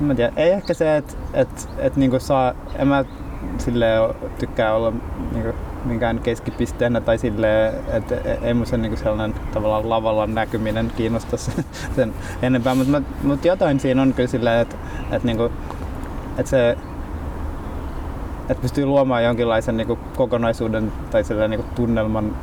[0.00, 3.04] en mä tiedä, ei ehkä se, että et, et niinku saa, en mä
[3.58, 4.92] silleen oo- tykkää olla
[5.32, 5.52] niinku
[5.84, 11.64] minkään keskipisteenä tai silleen, että ei mun se niinku sellainen tavallaan lavalla näkyminen kiinnosta sen,
[11.96, 14.76] sen enempää, mutta mut jotain siinä on kyllä silleen, että
[15.10, 15.52] et niinku,
[16.38, 16.76] et se
[18.48, 22.36] että pystyy luomaan jonkinlaisen niinku kokonaisuuden tai sellainen niinku tunnelman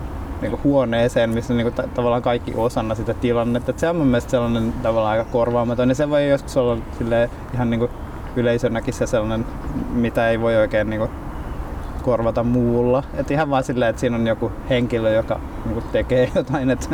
[0.44, 3.72] niinku huoneeseen, missä niinku ta- tavallaan kaikki osana sitä tilannetta.
[3.72, 7.30] Et se on mun mielestä sellainen tavallaan aika korvaamaton ja se voi joskus olla silleen
[7.54, 7.89] ihan niinku
[8.36, 9.46] yleisönäkin se sellainen,
[9.94, 11.10] mitä ei voi oikein niinku
[12.02, 13.04] korvata muulla.
[13.14, 16.70] Et ihan vaan silleen, että siinä on joku henkilö, joka niinku tekee jotain.
[16.70, 16.89] Et,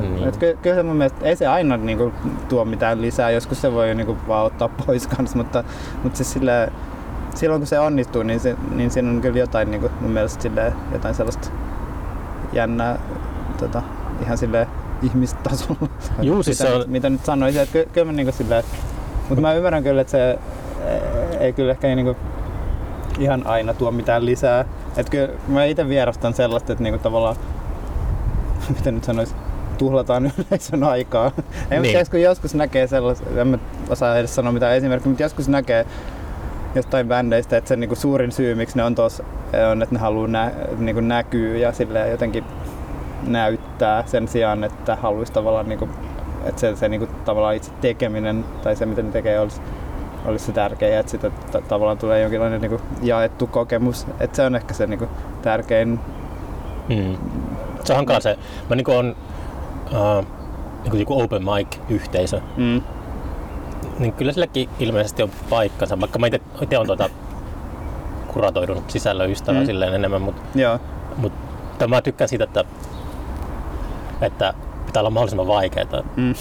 [0.00, 0.28] Niin.
[0.28, 2.12] et ky- kyllä se mun mielestä, ei se aina niinku
[2.48, 5.64] tuo mitään lisää, joskus se voi niinku vaan ottaa pois kans, mutta,
[6.02, 6.72] mutta siis silleen,
[7.34, 10.48] silloin kun se onnistuu, niin, se, niin siinä on kyllä jotain niin kuin mun mielestä
[10.92, 11.48] jotain sellaista
[12.52, 12.98] jännää
[13.58, 13.82] tota,
[14.22, 14.68] ihan sille
[15.02, 15.88] ihmistasolla.
[16.22, 18.64] Juu, siis mitä, on- mitä nyt sanoisin, että ky, kyllä mä niin silleen,
[19.28, 20.38] mutta mä ymmärrän kyllä, että se
[21.40, 22.16] ei kyllä ehkä niin kuin
[23.18, 24.64] ihan aina tuo mitään lisää.
[24.96, 27.36] Että kyllä mä itse vierastan sellaista, että niin kuin tavallaan,
[28.76, 29.34] miten nyt sanois,
[29.78, 31.30] tuhlataan yleisön aikaa.
[31.70, 32.06] Ei Niin.
[32.10, 35.86] kun joskus näkee sellaista, en mä osaa edes sanoa mitään esimerkkiä, mutta joskus näkee
[36.74, 39.24] jostain bändeistä, että se niinku suurin syy, miksi ne on tuossa,
[39.72, 42.44] on, että ne haluaa nä, niinku näkyä ja silleen jotenkin
[43.26, 45.88] näyttää sen sijaan, että haluaisi tavallaan, niinku,
[46.44, 49.60] että se, se niinku, tavallaan itse tekeminen tai se, mitä ne tekee, olisi,
[50.24, 54.06] olisi se tärkeä, että sitä t- tavallaan tulee jonkinlainen niinku, jaettu kokemus.
[54.20, 55.08] Että se on ehkä se niinku,
[55.42, 56.00] tärkein.
[56.88, 57.16] Mm.
[57.84, 58.38] Se on hankala se.
[58.70, 59.16] Mä niinku on,
[59.92, 60.24] uh,
[60.84, 62.82] niin joku open mic-yhteisö, Mm.
[63.98, 67.10] Niin kyllä silläkin ilmeisesti on paikkansa, vaikka mä itse olen tuota
[68.32, 69.66] kuratoidun sisällön ystävä Mm.
[69.66, 70.42] silleen enemmän, mutta
[71.16, 71.32] mut,
[71.88, 72.64] mä tykkään siitä, että,
[74.20, 74.54] että
[74.86, 76.02] pitää olla mahdollisimman vaikeaa.
[76.16, 76.34] Mm.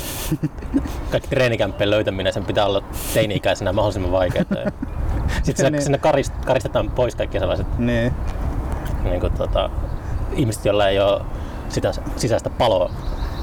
[1.11, 2.83] Kaikki treenikämppien löytäminen, sen pitää olla
[3.13, 4.45] teini-ikäisenä mahdollisimman vaikeaa.
[5.43, 5.81] Sitten sinne, Niin.
[5.81, 8.13] sinne karist, karistetaan pois kaikki sellaiset Niin.
[9.03, 9.69] niin kuin, tota,
[10.35, 11.21] ihmiset, joilla ei ole
[11.69, 12.91] sitä sisäistä paloa.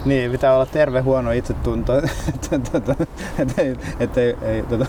[0.05, 2.95] Niin, pitää olla terve huono itsetunto, että tota,
[3.39, 4.87] et ei, et ei, ei tota,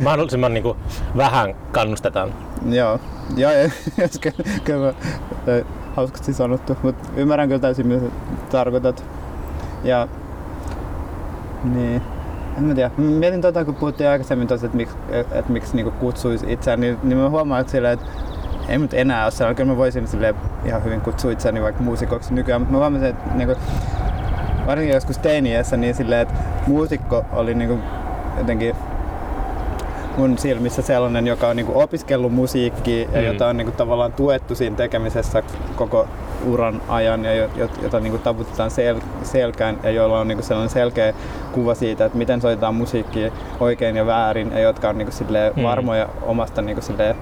[0.00, 0.78] Mahdollisimman niin kuin,
[1.16, 2.34] vähän kannustetaan.
[2.70, 3.00] joo,
[3.36, 3.52] joo,
[4.02, 4.94] jos kyllä, kyllä mä,
[5.48, 5.64] ö,
[5.96, 8.06] hauskasti sanottu, mutta ymmärrän kyllä täysin mitä
[8.50, 9.04] tarkoitat.
[9.84, 10.08] Ja
[11.64, 12.02] niin,
[12.58, 12.90] en mä tiedä.
[12.96, 14.96] Mä Mietin tota, kun puhuttiin aikaisemmin tosta, että miksi,
[15.32, 18.06] et miksi niinku kutsuisi itseään, niin, niin mä huomaan, että, silleen, että
[18.68, 19.56] ei mut enää ole sellainen.
[19.56, 20.04] Kyllä mä voisin
[20.64, 23.54] ihan hyvin kutsua itseäni vaikka muusikoksi nykyään, mutta mä huomasin, että niinku,
[24.66, 26.34] varsinkin joskus teiniässä, niin silleen, että
[26.66, 27.78] muusikko oli niinku
[28.38, 28.76] jotenkin
[30.16, 33.26] mun silmissä sellainen, joka on niinku opiskellut musiikkia ja Mm.
[33.26, 35.42] jota on niinku tavallaan tuettu siinä tekemisessä
[35.76, 36.08] koko
[36.46, 40.70] uran ajan ja jo- jo- jota niinku taputetaan sel- selkään ja joilla on niinku sellainen
[40.70, 41.12] selkeä
[41.52, 45.62] kuva siitä, että miten soitetaan musiikkia oikein ja väärin ja jotka on niinku silleen Mm.
[45.62, 47.14] varmoja omasta niinku silleen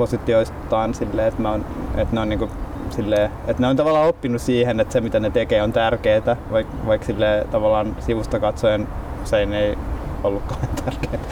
[0.00, 1.64] positioistaan silleen, että, mä on,
[1.96, 2.50] että ne on niinku
[2.90, 6.76] silleen, että ne on tavallaan oppinut siihen, että se mitä ne tekee on tärkeää, vaikka
[6.86, 8.88] vaik silleen tavallaan sivusta katsoen
[9.22, 9.78] usein ei
[10.24, 11.22] ollutkaan tärkeää.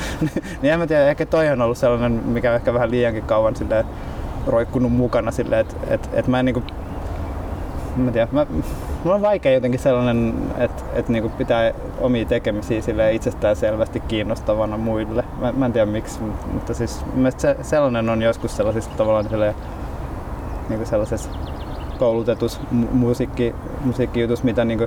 [0.62, 3.84] niin en mä tiedä, ehkä toi on ollut sellainen, mikä ehkä vähän liiankin kauan silleen
[4.46, 6.62] roikkunut mukana silleen, että et, et mä en niinku,
[8.00, 8.46] mä tiedä, mä,
[9.04, 14.76] mulla on vaikea jotenkin sellainen, että et niinku pitää omia tekemisiä silleen itsestään selvästi kiinnostavana
[14.76, 15.24] muille.
[15.40, 16.20] Mä, mä en tiedä miksi,
[16.52, 17.04] mutta siis
[17.38, 19.54] se, sellainen on joskus sellaisista tavallaan silleen,
[20.68, 21.30] niinku sellaisessa
[21.98, 24.86] koulutetus mu- musiikki, musiikkijutus, mitä niinku,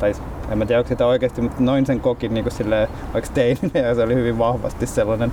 [0.00, 0.14] tai
[0.50, 3.94] en mä tiedä onko sitä oikeasti, mutta noin sen kokin niinku silleen, vaikka teininä ja
[3.94, 5.32] se oli hyvin vahvasti sellainen,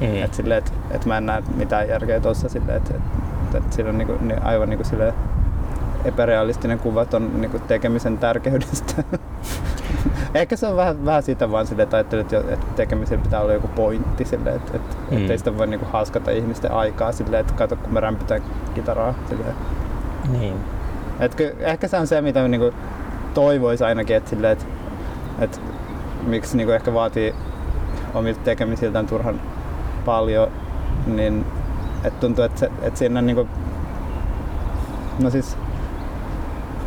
[0.00, 0.22] Mm.
[0.24, 3.90] että silleen, et, et mä en näe mitään järkeä tuossa silleen, että et, et siinä
[3.90, 5.12] on niinku, ni, aivan niinku silleen
[6.04, 9.02] epärealistinen kuva ton niinku tekemisen tärkeydestä.
[10.34, 13.68] Ehkä se on vähän, vähän sitä vaan silleen, että ajattelin, että, tekemisen pitää olla joku
[13.68, 15.16] pointti silleen, että, että Mm.
[15.16, 18.42] ettei sitä voi niinku haskata ihmisten aikaa silleen, että kato kun mä rämpytän
[18.74, 19.54] kitaraa silleen.
[20.38, 20.56] Niin.
[21.20, 22.72] Et ky, ehkä se on se, mitä niinku
[23.34, 24.64] toivoisi ainakin, että, silleen, että,
[25.38, 25.58] että
[26.26, 27.34] miksi niinku ehkä vaatii
[28.14, 29.40] omilta tekemisiltään turhan
[30.04, 30.48] paljon,
[31.06, 31.46] niin
[32.04, 33.48] että tuntuu, että, se, että siinä on niinku,
[35.18, 35.56] no siis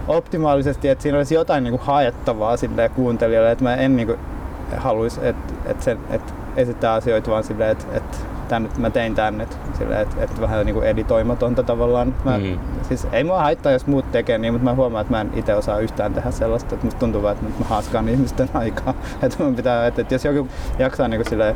[0.08, 4.16] optimaalisesti, että siinä olisi jotain niinku haettavaa silleen kuuntelijalle, että mä en niinku
[4.78, 9.44] haluaisi, että, että, se, että esittää asioita vaan silleen, että, että tän, mä tein tänne,
[9.44, 12.16] että, silleen, että, että vähän niinku editoimatonta tavallaan.
[12.24, 12.60] Mä, Mm.
[12.88, 15.56] Siis ei mua haittaa, jos muut tekee niin, mutta mä huomaan, että mä en itse
[15.56, 18.94] osaa yhtään tehdä sellaista, että musta tuntuu vaan, että mä haaskaan ihmisten aikaa.
[19.22, 20.48] Että mun pitää, että, että jos joku
[20.80, 21.56] jaksaa niin silleen,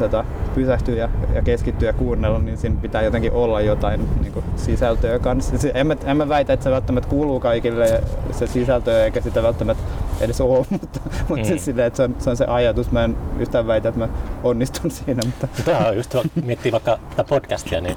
[0.00, 0.24] tota,
[0.54, 5.18] pysähtyä ja, ja keskittyä ja kuunnella, niin siinä pitää jotenkin olla jotain niin kuin sisältöä
[5.18, 5.54] kanssa.
[5.74, 9.82] En, mä, en mä väitä, että se välttämättä kuuluu kaikille se sisältö eikä sitä välttämättä
[10.20, 11.44] edes ole, mutta, mutta Mm.
[11.44, 12.90] siis silleen, että se on, se on se ajatus.
[12.92, 14.08] Mä en yhtään väitä, että mä
[14.42, 17.96] onnistun siinä, mutta Tämä on just, miettii vaikka tätä podcastia, niin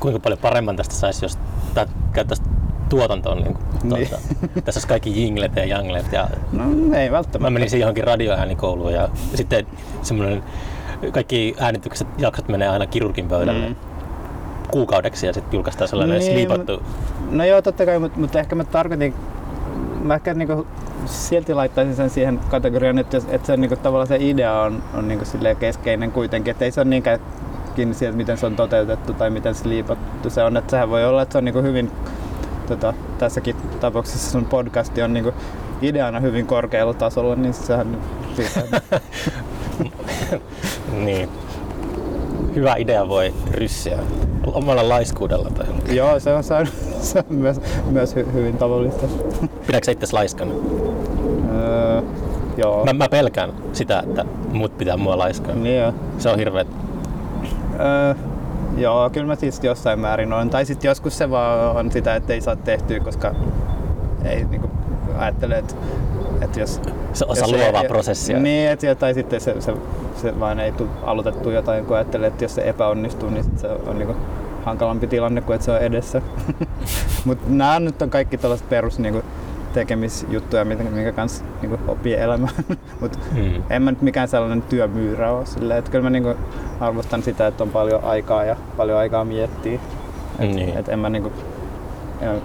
[0.00, 1.38] kuinka paljon paremman tästä saisi, jos
[1.74, 2.42] tämä käyttäisi
[2.88, 3.38] tuotantoon.
[3.38, 4.08] Niin, Niin.
[4.08, 4.22] tuota,
[4.64, 6.12] tässä olisi kaikki jinglet ja janglet.
[6.12, 6.64] Ja no
[6.96, 7.38] ei välttämättä.
[7.38, 9.66] mä menisin johonkin radioäänikouluun ja sitten
[10.02, 10.42] semmoinen,
[11.12, 13.74] kaikki äänitykset, jaksot menee aina kirurgin pöydälle Mm.
[14.70, 16.82] kuukaudeksi ja sitten julkaistaan sellainen Niin, sliipattu.
[17.30, 19.14] No joo, totta kai, mutta, mutta ehkä mä tarkoitin,
[20.02, 20.66] mä ehkä niinku
[21.06, 25.08] silti laittaisin sen siihen kategoriaan, että, jos, että se niinku, tavallaan se idea on, on
[25.08, 25.24] niinku
[25.58, 27.18] keskeinen kuitenkin, että ei se ole niinkään
[27.76, 31.22] kiinni siitä, miten se on toteutettu tai miten sliipattu se on, että sehän voi olla,
[31.22, 31.90] että se on niinku hyvin,
[32.66, 35.32] tota, tässäkin tapauksessa sun podcasti on niinku
[35.82, 37.98] ideana hyvin korkealla tasolla, niin sehän
[41.04, 41.28] niin.
[42.54, 43.98] Hyvä idea voi ryssiä
[44.46, 45.50] omalla laiskuudella.
[45.50, 45.66] Tai
[45.96, 46.66] joo, se on, se on,
[47.00, 47.60] se on myös,
[47.90, 49.06] myös hy, hyvin tavallista.
[49.66, 50.52] Pidätkö sä itse laiskana?
[51.54, 52.02] Öö,
[52.56, 52.84] joo.
[52.84, 55.54] Mä, mä pelkään sitä, että muut pitää mua laiskana.
[55.54, 55.92] Niin.
[56.18, 56.68] Se on hirveet.
[57.80, 58.14] Öö,
[58.76, 60.50] joo, kyllä mä siis jossain määrin on.
[60.50, 63.34] Tai sitten joskus se vaan on sitä, että ei saa tehtyä, koska
[64.24, 64.70] ei niinku
[65.18, 65.74] ajattele, että,
[66.40, 66.80] että jos...
[67.12, 68.38] Se osa jos luovaa prosessia.
[68.38, 69.74] Niin, et, tai sitten se, se,
[70.14, 73.98] se vaan ei tule aloitettu jotain, kun ajattelee, että jos se epäonnistuu, niin se on
[73.98, 74.16] niinku
[74.64, 76.22] hankalampi tilanne kuin että se on edessä.
[77.24, 79.22] Mutta nämä nyt on kaikki tällaiset perus niinku,
[79.74, 82.54] tekemisjuttuja, minkä, kanssa niinku, oppii elämään.
[83.00, 83.62] Mut Mm.
[83.70, 85.46] en mä nyt mikään sellainen työmyyrä ole.
[85.46, 86.34] Silleen, että kyllä mä niinku
[86.80, 89.80] arvostan sitä, että on paljon aikaa ja paljon aikaa miettiä.
[90.38, 90.78] Et, Niin.
[90.78, 91.32] et en mä niinku,
[92.20, 92.42] en,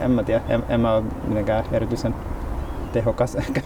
[0.00, 2.14] en mä tiedä, en, en mä ole mitenkään erityisen
[2.94, 3.60] tehokas ehkä.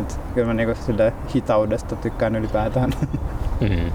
[0.00, 2.90] Et kyllä mä niinku sille hitaudesta tykkään ylipäätään.
[3.60, 3.92] Mm.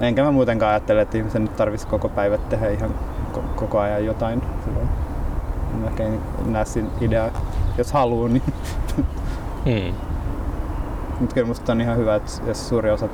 [0.00, 2.90] Enkä mä muutenkaan ajattele, että ihmisen nyt tarvitsisi koko päivä tehdä ihan
[3.34, 4.42] ko- koko ajan jotain.
[4.64, 4.88] Silloin.
[5.80, 7.30] Mä ehkä en näe siinä ideaa.
[7.78, 8.42] Jos haluaa, niin
[9.66, 9.94] Mm.
[11.20, 13.08] Mutta kyllä musta on ihan hyvä, että jos suuri osa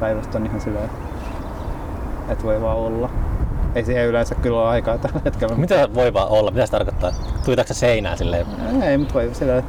[0.00, 0.90] päivästä on ihan silleen,
[2.28, 3.10] että voi vaan olla.
[3.74, 5.54] Ei siihen yleensä kyllä ole aikaa tällä hetkellä.
[5.56, 6.50] Mitä voi vaan olla?
[6.50, 7.10] Mitä se tarkoittaa?
[7.44, 8.46] Tuitaanko se seinään silleen?
[8.82, 9.64] Ei, mutta voi silleen,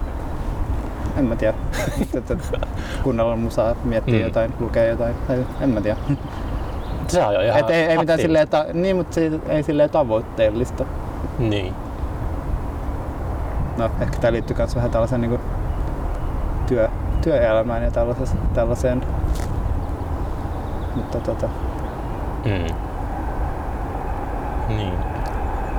[1.17, 1.53] en mä tiedä.
[2.13, 2.37] Että
[3.03, 4.23] kuunnella musaa, miettiä Mm.
[4.23, 5.97] jotain, lukea jotain, tai en mä tiedä.
[7.07, 9.89] Se on jo ihan Et ei, ei mitään silleen, ta- niin, mutta se, ei silleen
[9.89, 10.85] tavoitteellista.
[11.39, 11.73] Niin.
[13.77, 15.39] No, ehkä tää liittyy myös vähän tällaiseen niin
[16.67, 16.89] työ,
[17.21, 18.39] työelämään ja tällaiseen.
[18.53, 19.03] tällaiseen.
[20.95, 21.49] Mutta tota,
[22.45, 22.75] Mm.
[24.75, 24.93] Niin.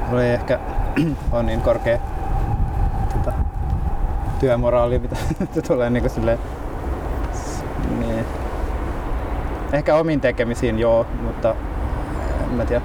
[0.08, 0.58] Mulla ei ehkä
[1.32, 1.98] ole niin korkea
[3.12, 3.32] tota,
[4.40, 5.16] työmoraali, mitä
[5.68, 6.38] tulee niin silleen,
[7.98, 8.24] niin.
[9.72, 11.54] Ehkä omiin tekemisiin joo, mutta
[12.50, 12.82] en mä tiedä.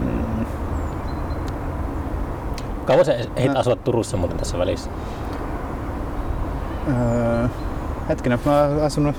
[0.00, 0.46] Mm,
[2.86, 3.60] Kauan sä ehdit No.
[3.60, 4.90] asua Turussa muuten tässä välissä?
[6.88, 7.48] öö,
[8.08, 9.16] hetkinen, mä oon asunut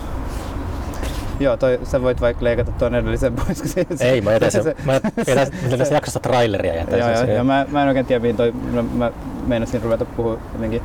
[1.44, 3.62] Joo, toi, sä voit vaikka leikata tuon edellisen pois.
[3.62, 4.76] kun se, Ei, mä jätän sen.
[4.86, 7.36] Mä jätän jätän tästä jaksosta traileria jätän Joo, sen joo, siihen.
[7.36, 9.12] ja mä, mä en oikein tiedä, mihin toi, no, mä
[9.48, 10.82] meinasin ruveta puhua jotenkin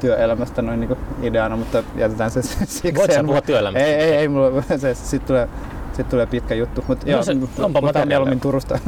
[0.00, 2.94] työelämästä noin niinku ideana, mutta jätetään se sikseen.
[2.94, 3.86] Voit sä puhua työelämästä?
[3.86, 5.48] Ei, ei, ei, mulla, se, sit tulee,
[5.92, 8.06] sit tulee pitkä juttu, mutta No joo, se- onpa puhutaan materiaalia.
[8.06, 8.78] mieluummin Turusta.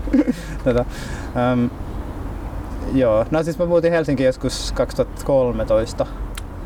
[0.64, 0.84] Tätä,
[1.52, 1.70] um,
[2.94, 6.06] joo, no siis mä muutin Helsinkiin joskus 2013.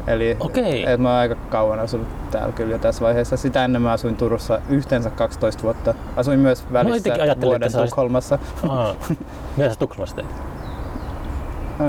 [0.07, 0.91] Eli Okei.
[0.91, 3.37] et mä oon aika kauan asunut täällä kyllä jo tässä vaiheessa.
[3.37, 5.95] Sitä ennen mä asuin Turussa yhteensä 12 vuotta.
[6.17, 8.39] Asuin myös välissä jotenkin ajattelin, vuoden että olisit- Tukholmassa.
[9.57, 10.29] Mitä sä Tukholmassa teit?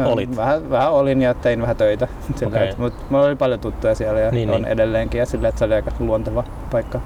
[0.05, 0.35] Olit?
[0.35, 2.07] Vähän, vähän olin ja tein vähän töitä.
[2.35, 2.73] Sillä, okay.
[2.77, 4.65] Mutta mulla oli paljon tuttuja siellä ja Niin, on niin.
[4.71, 5.19] edelleenkin.
[5.19, 6.99] Ja sillä, että se oli aika luonteva paikka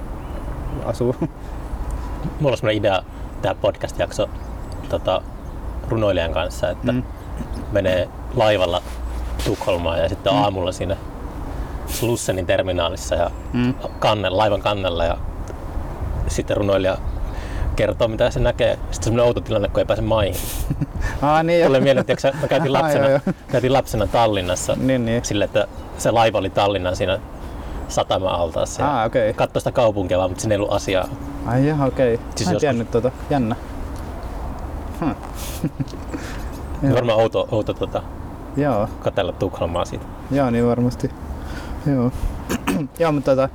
[0.84, 1.14] asua.
[2.40, 3.02] Mulla on semmoinen idea
[3.42, 4.28] tehdä podcast-jakso
[4.88, 5.22] tota,
[5.88, 6.92] runoilijan kanssa, että.
[6.92, 7.02] Mm.
[7.72, 8.82] menee laivalla
[9.44, 10.42] Tukholmaan ja sitten Mm.
[10.42, 10.96] aamulla siinä
[11.86, 13.74] Slussenin terminaalissa ja Mm.
[13.98, 15.16] kannen, laivan kannella ja
[16.28, 16.98] sitten runoilija
[17.76, 18.74] kertoo mitä se näkee.
[18.74, 20.34] Sitten semmoinen outo tilanne, kun ei pääse maihin.
[21.22, 23.34] Ah, niin, Tulee mieleen, että mä käytiin Aha, lapsena, joo, joo.
[23.48, 25.24] käytiin lapsena Tallinnassa Niin, niin.
[25.24, 25.66] sille, että
[25.98, 27.18] se laiva oli Tallinnan siinä
[27.88, 29.00] satama-altaassa.
[29.00, 29.34] Ah, okei.
[29.34, 31.08] Katsoi sitä kaupunkia vaan, mutta siinä ei ollut asiaa.
[31.46, 32.16] Ai jaha, okei.
[32.16, 33.10] Siis Siis mä en joskus- tiennyt tota.
[33.30, 33.56] Jännä.
[35.00, 35.10] Hm.
[36.82, 36.94] Joo.
[36.94, 38.02] Varmaan outo, outo tota,
[38.58, 40.04] Joo, katella Tukholmaa siitä.
[40.30, 41.10] joo, niin varmasti.
[41.86, 42.12] Joo.
[42.98, 43.48] joo, mutta tota,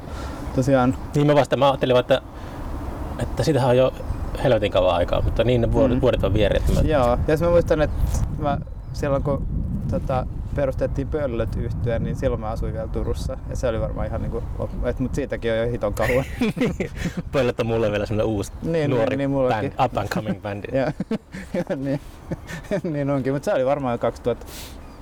[0.55, 2.21] tosiaan, Niin mä vasta mä ajattelin, että,
[3.19, 3.93] että sitähän on jo
[4.43, 6.01] helvetin kauan aikaa, mutta niin ne vuodet, Mm.
[6.01, 6.57] vuodet on vieri.
[6.57, 7.17] Että mä, joo.
[7.27, 7.95] Ja mä muistan, että
[8.39, 8.57] mä,
[8.93, 9.47] silloin kun
[9.91, 10.25] tota,
[10.55, 13.37] perustettiin Pöllöt yhtyeen, niin silloin mä asuin vielä Turussa.
[13.49, 14.43] Ja se oli varmaan ihan niinku,
[14.85, 16.25] et, mut siitäkin on jo hiton kauan.
[17.31, 20.67] Pöllöt on mulle vielä semmoinen uusi Niin, nuori niin, niin band, up and coming bändi.
[20.77, 20.91] ja,
[21.53, 21.99] ja niin,
[22.83, 24.45] niin onkin, mutta se oli varmaan 2000,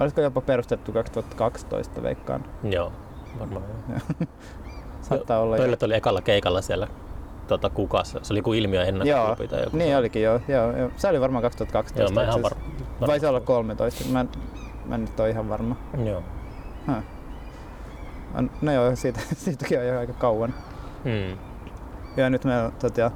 [0.02, 2.46] olisiko jopa perustettu 2012 veikkaan.
[2.64, 2.92] Joo,
[3.40, 3.64] varmaan.
[3.90, 4.00] joo.
[5.02, 5.58] Saattaa olla.
[5.58, 6.88] Pöllöt oli ekalla keikalla siellä
[7.48, 8.20] tota, kukassa.
[8.24, 9.78] Se oli joku ilmiö Joo, ennätysklubi tai joku.
[9.78, 10.90] niin olikin joo, joo, joo.
[10.96, 12.02] Se oli varmaan 2012.
[12.02, 13.08] Joo, mä ihan itse var, asiassa.
[13.08, 14.10] Vai se olla 13?
[14.10, 14.30] Mä, en-
[14.86, 15.76] mä en nyt ole ihan varma.
[16.06, 16.24] Joo.
[16.88, 17.04] Huh.
[18.62, 20.54] No joo, siitä, siitäkin on jo aika kauan.
[21.04, 21.38] Hmm.
[22.18, 23.12] Ja nyt me tota,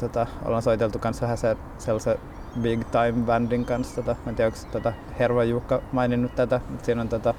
[0.00, 2.18] tota, ollaan soiteltu kanssa vähän se, sellaisen
[2.62, 3.96] Big Time Bandin kanssa.
[3.96, 7.34] Tota, mä en tiedä, onko tota Herva Jukka maininnut tätä, mutta siinä on tota,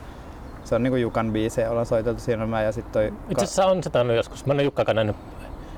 [0.64, 3.14] se on niinku Jukan biisejä, ollaan soiteltu siinä on mä ja sitten toi...
[3.30, 4.46] Itse asiassa on sitä on joskus.
[4.46, 5.16] Mä en ole Jukkakaan nähnyt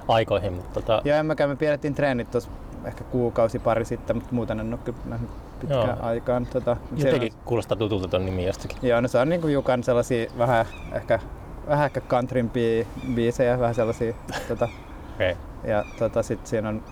[0.08, 2.50] aikoihin, mutta tota, Joo, en mäkään, me pidettiin treenit tuossa
[2.86, 5.30] ehkä kuukausi pari sitten, mutta muuten en ole kyllä nähnyt
[5.60, 5.98] pitkään Joo.
[6.02, 6.46] aikaan.
[6.46, 8.78] Tota, jotenkin kuulostaa tutulta ton nimi jostakin.
[8.84, 11.20] On, joo, no se on niinku Jukan sellaisia vähän ehkä,
[11.68, 12.86] vähän ehkä countrympia
[13.16, 14.14] biisejä, vähän sellaisia.
[14.48, 14.70] tota,
[15.16, 15.36] Okay.
[15.64, 16.84] ja tota, sit siinä on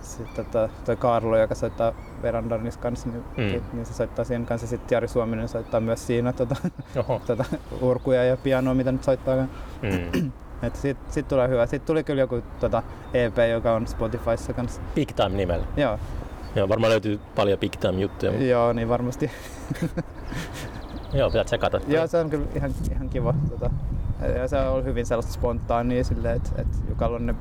[0.00, 1.92] sit, tota, toi Kaarlo, joka soittaa
[2.22, 3.62] Verandarnis kanssa, niin, Mm.
[3.72, 4.66] niin se soittaa siinä kanssa.
[4.66, 6.56] Sitten Jari Suominen soittaa myös siinä tota,
[7.26, 7.44] tota,
[7.80, 9.36] urkuja ja pianoa, mitä nyt soittaa.
[9.82, 10.32] Mm.
[10.62, 11.66] Et sit, sit tulee hyvä.
[11.66, 12.82] Sitten tuli kyllä joku tota,
[13.14, 14.80] EP, joka on Spotifyssa kanssa.
[14.94, 15.66] Big Time nimellä.
[15.76, 15.98] Joo,
[16.54, 18.32] Joo, varmaan löytyy paljon Big Time juttuja.
[18.32, 19.30] mutta- joo niin varmasti.
[21.14, 21.80] Joo, pitää tsekata.
[21.88, 23.34] Joo, se on kyllä ihan, ihan kiva.
[23.50, 23.70] Tota,
[24.36, 27.34] ja se on ollut hyvin sellaista spontaania silleen, että et Jukalla on ne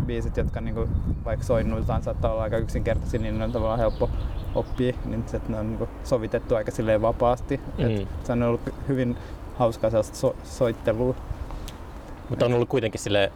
[0.00, 0.88] biisit, jotka niinku,
[1.24, 4.10] vaikka soinnuiltaan saattaa olla aika yksinkertaisia, niin ne on tavallaan helppo
[4.54, 7.60] oppia, niin se, että ne on niinku sovitettu aika silleen vapaasti.
[7.78, 7.84] Mm.
[7.86, 9.16] Et se on ollut hyvin
[9.58, 11.14] hauskaa sellaista so- soittelua.
[12.28, 13.32] Mutta on ollut kuitenkin silleen,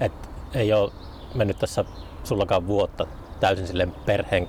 [0.00, 0.92] että ei ole
[1.34, 1.84] mennyt tässä
[2.24, 3.06] sullakaan vuotta
[3.40, 4.48] täysin silleen perheen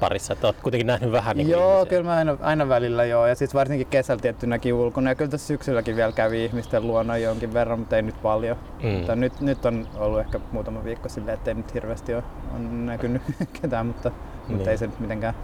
[0.00, 1.90] parissa, että oot kuitenkin nähnyt vähän niin Joo, ihmisiä.
[1.90, 3.26] kyllä mä aina, aina välillä joo.
[3.26, 5.10] Ja siis varsinkin kesällä tietty näki ulkona.
[5.10, 8.56] Ja kyllä tässä syksylläkin vielä kävi ihmisten luona jonkin verran, mutta ei nyt paljon.
[8.82, 8.88] Mm.
[8.88, 12.22] Mutta nyt, nyt on ollut ehkä muutama viikko silleen, ettei nyt hirveästi ole
[12.54, 13.22] on näkynyt
[13.62, 14.56] ketään, mutta, niin.
[14.56, 15.34] mutta ei se nyt mitenkään.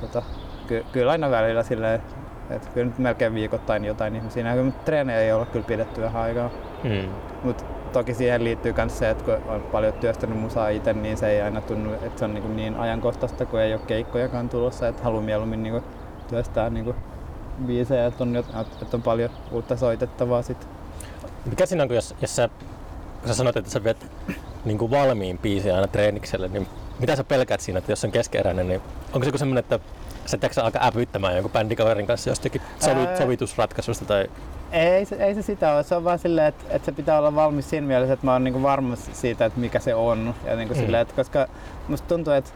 [0.00, 0.22] Tota,
[0.66, 2.02] ky, kyllä aina välillä silleen,
[2.50, 6.22] että kyllä nyt melkein viikoittain jotain ihmisiä näkyy, mutta treenejä ei ole kyllä pidetty vähän
[6.22, 6.50] aikaa.
[6.84, 7.08] Mm.
[7.42, 11.28] Mutta toki siihen liittyy myös se, että kun on paljon työstänyt musaa itse, niin se
[11.28, 15.02] ei aina tunnu, että se on niin, niin ajankohtaista, kun ei ole keikkojakaan tulossa, että
[15.02, 15.82] haluaa mieluummin niin
[16.28, 16.94] työstää niin
[17.66, 20.68] biisejä, että on, että on paljon uutta soitettavaa sit.
[21.46, 22.48] Mikä siinä on, kun jos, jos sä,
[23.20, 24.06] kun sä sanot, että sä viet
[24.64, 26.66] niin kuin valmiin biisiä aina treenikselle, niin
[26.98, 28.80] mitä sä pelkäät siinä, että jos on keskeeräinen, niin
[29.12, 29.80] onko se semmoinen, että
[30.26, 33.16] sä tiedätkö, alkaa äpyttämään jonkun bändikaverin kanssa jostakin sovi, Ää.
[33.16, 34.30] sovitusratkaisusta tai
[34.72, 37.34] Ei, se, ei se sitä ole, se on vaan silleen, että, että se pitää olla
[37.34, 40.34] valmis siinä mielessä, että mä oon niin varma siitä, että mikä se on.
[40.44, 40.74] Ja niin Mm.
[40.74, 41.46] silleen, että koska
[41.88, 42.50] musta tuntuu, että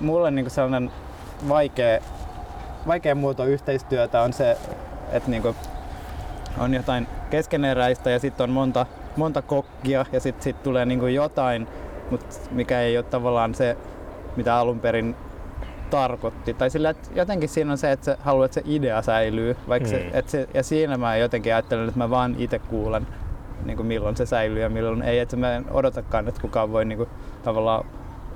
[0.00, 0.90] mulle niin sellainen
[1.48, 2.00] vaikea,
[2.86, 4.56] vaikea muoto yhteistyötä on se,
[5.12, 5.42] että niin
[6.58, 8.86] on jotain keskeneräistä ja sitten on monta,
[9.16, 11.68] monta kokkia ja sitten sit tulee niin jotain,
[12.10, 13.76] mutta mikä ei ole tavallaan se,
[14.36, 15.16] mitä alun perin
[15.90, 16.54] tarkoitti.
[16.54, 19.56] Tai sillä, että jotenkin siinä on se, että sä haluat, että se idea säilyy.
[19.68, 20.18] Vaikka se, Mm.
[20.18, 23.06] että se, ja siinä mä jotenkin ajattelen, että mä vaan itse kuulen,
[23.64, 25.18] niin kuin milloin se säilyy ja milloin ei.
[25.18, 27.08] Että mä en odotakaan, että kukaan voi niin kuin,
[27.44, 27.84] tavallaan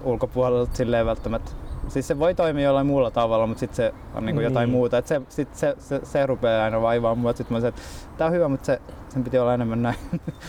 [0.05, 1.51] ulkopuolelta silleen välttämättä
[1.91, 4.77] Siis se voi toimia jollain muulla tavalla, mutta sitten se on niinku jotain Niin.
[4.77, 4.99] muuta.
[4.99, 7.33] Et se, sit se, se, se, rupeaa aina vaivaamaan mua.
[7.33, 7.83] Sitten mä sanoin, että
[8.19, 9.97] tää on hyvä, mutta se, sen piti olla enemmän näin.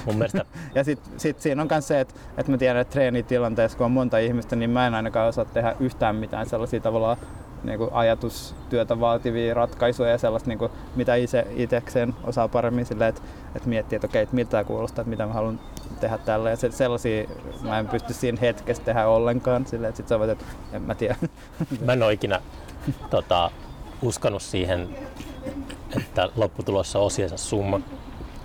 [0.05, 3.77] mun mielestä Ja sitten sit siinä on myös se, että, että mä tiedän, että treenitilanteessa,
[3.77, 7.17] kun on monta ihmistä, niin mä en ainakaan osaa tehdä yhtään mitään sellaisia tavallaan
[7.63, 13.07] niin kuin ajatustyötä vaativia ratkaisuja ja sellaista, niin kuin, mitä itse itsekseen osaa paremmin sille,
[13.07, 13.21] että,
[13.55, 15.59] että miettiä, että okei, että miltä tämä kuulostaa, että mitä mä haluan
[15.99, 16.49] tehdä tällä.
[16.49, 17.27] Ja se, sellaisia
[17.61, 20.95] mä en pysty siinä hetkessä tehdä ollenkaan, sille, että sit sä voit, että en mä
[20.95, 21.15] tiedä.
[21.85, 22.41] mä en ole ikinä
[23.09, 23.51] tota,
[24.01, 24.95] uskonut siihen,
[25.97, 27.81] että lopputulossa on osiensa summa.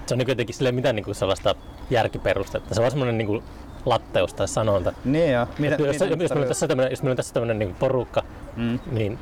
[0.06, 1.54] Se on niin jotenkin silleen mitään niin kuin sellaista
[1.90, 2.74] järkiperustetta.
[2.74, 3.42] Se on semmoinen niin
[3.86, 4.92] latteus tai sanonta.
[5.04, 5.46] niin joo.
[5.58, 7.74] Mitä, jos, mitä jos, jos, meillä on tässä tämmöinen, jos meillä on tässä tämmöinen niin
[7.74, 8.22] porukka,
[8.56, 8.78] mm.
[8.90, 9.18] niin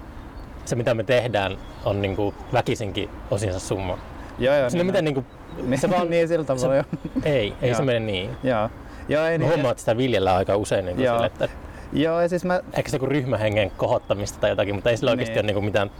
[0.64, 3.98] se mitä me tehdään on niin kuin väkisinkin osiensa summa.
[4.38, 4.68] Joo, joo.
[4.84, 5.26] Mitään niin kuin,
[5.66, 6.82] niin, se vaan- niin sillä tavalla,
[7.22, 8.30] se- ei, ei se mene niin.
[8.42, 8.70] joo.
[9.08, 9.48] Joo, ei Mä niin.
[9.52, 11.48] huomaan, että sitä viljellään aika usein niin kuin sille, että
[11.92, 15.32] Joo, ja siis mä, ehkä se joku ryhmähengen kohottamista tai jotakin, mutta ei sillä oikeasti
[15.34, 15.40] Niin.
[15.40, 15.90] ole niin kuin mitään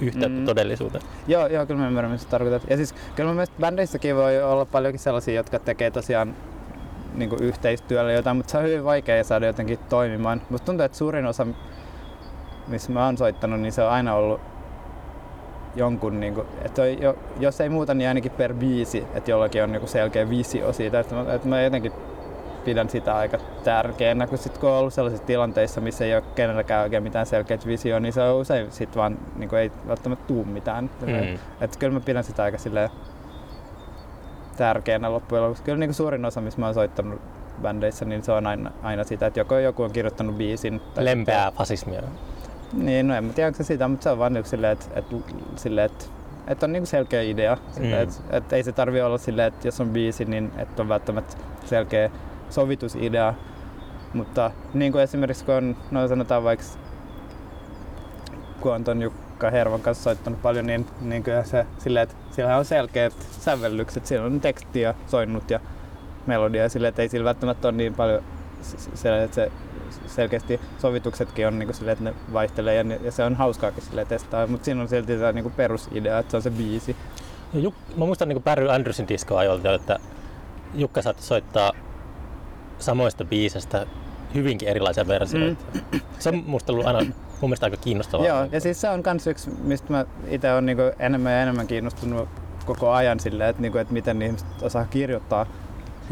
[0.00, 0.44] yhteyttä Mm.
[0.44, 1.04] todellisuuteen.
[1.28, 2.62] Joo, joo, kyllä mä ymmärrän, mitä tarkoitat.
[2.70, 6.36] Ja siis kyllä mun mielestä bändeissäkin voi olla paljonkin sellaisia, jotka tekee tosiaan
[7.14, 10.42] niin kuin yhteistyöllä jotain, mutta se on hyvin vaikea saada jotenkin toimimaan.
[10.50, 11.46] Musta tuntuu, että suurin osa,
[12.66, 14.40] missä mä oon soittanut, niin se on aina ollut
[15.76, 19.74] jonkun, niin kuin, että jo, jos ei muuta, niin ainakin per biisi, että jollakin on
[19.74, 21.00] joku selkeä visio siitä.
[21.00, 21.92] Että mä, että mä jotenkin
[22.64, 26.82] pidän sitä aika tärkeänä, kun sit kun on ollut sellaisissa tilanteissa, missä ei ole kenelläkään
[26.82, 30.44] oikein mitään selkeät visioa, niin se on usein sit vaan niin kuin ei välttämättä tuu
[30.44, 30.90] mitään.
[31.06, 31.38] Mm.
[31.60, 32.90] Että kyllä mä pidän sitä aika silleen
[34.56, 35.62] tärkeänä loppujen lopuksi.
[35.62, 37.20] Kyllä niin kuin suurin osa, missä mä oon soittanut
[37.62, 40.80] bändeissä, niin se on aina, aina sitä, että joko joku on kirjoittanut biisin.
[40.94, 42.02] tai Lempeää fasismia.
[42.72, 44.86] Niin, no en mä tiedä, onko se sitä, mutta se on vaan niin silleen, että,
[44.96, 45.16] että,
[45.56, 46.04] silleen, että,
[46.46, 47.56] että on niin selkeä idea.
[47.72, 48.14] Silleen, Mm.
[48.24, 51.36] että, että ei se tarvi olla silleen, että jos on biisi, niin että on välttämättä
[51.64, 52.10] selkeä
[52.50, 53.34] sovitusidea.
[54.14, 56.64] Mutta niin kuin esimerkiksi kun on, no sanotaan vaikka
[58.60, 62.56] kun on ton Jukka Hervan kanssa soittanut paljon, niin, niin kyllä se silleen, että sillä
[62.56, 64.06] on selkeät sävellykset.
[64.06, 65.60] Siellä on teksti ja soinnut ja
[66.26, 68.22] melodia silleen, että ei sillä välttämättä ole niin paljon
[68.62, 69.52] s- se, että se
[70.06, 74.06] selkeästi sovituksetkin on niin silleen, että ne vaihtelee ja, ne, ja se on hauskaakin silleen
[74.06, 76.96] testaa, mutta siinä on silti tämä niin perusidea, että se on se biisi.
[77.54, 79.98] Ja Juk- mä muistan niin Barry Andrewsin diskoajoilta, että
[80.74, 81.72] Jukka saattoi soittaa
[82.78, 83.86] samoista biisestä
[84.34, 85.64] hyvinkin erilaisia versioita.
[85.74, 86.00] Mm.
[86.18, 87.14] Se on musta ollut aina mun
[87.50, 88.26] mielestä aika kiinnostavaa.
[88.26, 91.66] Joo, ja siis se on kans yksi, mistä mä itse olen niinku enemmän ja enemmän
[91.66, 92.28] kiinnostunut
[92.66, 95.46] koko ajan silleen, että, niinku, että miten ihmiset osaa kirjoittaa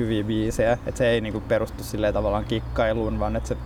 [0.02, 0.72] hyviä biisejä.
[0.72, 3.56] Että se ei niinku perustu silleen tavallaan kikkailuun, vaan että se,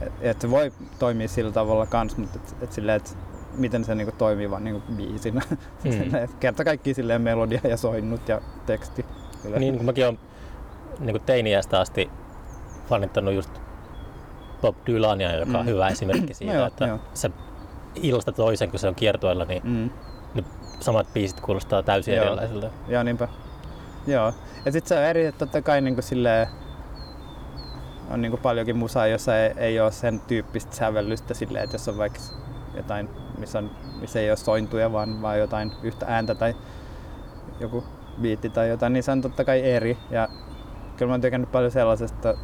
[0.00, 3.10] et, et se voi toimia sillä tavalla kans, mutta et, et silleen, että
[3.56, 5.40] miten se niinku toimii vaan niinku biisinä.
[5.84, 5.90] Mm.
[5.92, 9.06] Silleen, kerta kaikki silleen melodia ja soinnut ja teksti.
[9.42, 9.58] Kyllä.
[9.58, 10.18] Niin kun mäkin olen
[10.98, 12.10] niin teiniästä asti
[12.88, 13.50] fanittanut just
[14.60, 15.70] Bob Dylania, joka on Mm.
[15.70, 16.98] hyvä esimerkki siitä, No joo, että joo.
[17.14, 17.30] se
[17.94, 19.90] illasta toisen, kun se on kiertueella, niin Mm.
[20.80, 22.24] samat biisit kuulostaa täysin Joo.
[22.26, 22.70] erilaisilta.
[22.88, 23.28] Joo, niinpä.
[24.06, 24.32] Joo.
[24.64, 26.48] Ja sit se on eri, totta kai niinku silleen,
[28.10, 31.98] on niinku paljonkin musaa, jossa ei, ei ole sen tyyppistä sävellystä silleen, että jos on
[31.98, 32.20] vaikka
[32.74, 33.70] jotain, missä, on,
[34.00, 36.54] missä ei ole sointuja, vaan, vaan jotain yhtä ääntä tai
[37.60, 37.84] joku
[38.20, 39.98] biitti tai jotain, niin se on totta kai eri.
[40.10, 40.28] Ja
[40.96, 42.34] kyllä mä oon tykännyt paljon sellaisesta,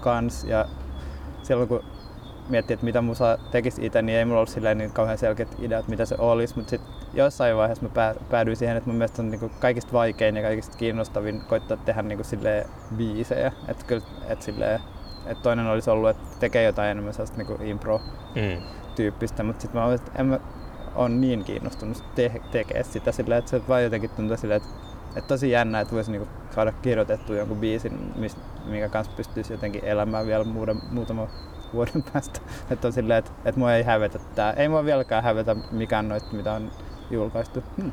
[0.00, 0.66] kans ja
[1.42, 1.84] silloin kun
[2.48, 5.88] miettii, että mitä musa tekisi itse, niin ei mulla ollut silleen niin kauhean selkeät ideat,
[5.88, 9.30] mitä se olisi, mutta sitten jossain vaiheessa mä pää, päädyin siihen, että mun mielestä on
[9.30, 13.52] niinku kaikista vaikein ja kaikista kiinnostavin koittaa tehdä niinku silleen biisejä.
[13.68, 14.80] Että kyllä, et silleen,
[15.26, 19.46] et toinen olisi ollut, että tekee jotain enemmän sellaista niinku impro-tyyppistä, Mm.
[19.46, 20.40] mutta sitten mä olin, että en mä
[20.94, 24.68] on niin kiinnostunut te- tekemään sitä silleen, että se vaan jotenkin tuntuu silleen, että,
[25.16, 29.84] että tosi jännä, että voisi niinku saada kirjoitettua jonkun biisin, mistä, minkä kanssa pystyisi jotenkin
[29.84, 31.28] elämään vielä muutama, muutama
[31.74, 32.40] vuoden päästä.
[32.70, 34.52] Että on silleen, että, että mua ei hävetä tää.
[34.52, 36.70] Ei mua vieläkään hävetä mikään noista, mitä on
[37.10, 37.64] julkaistu.
[37.82, 37.92] Hmm.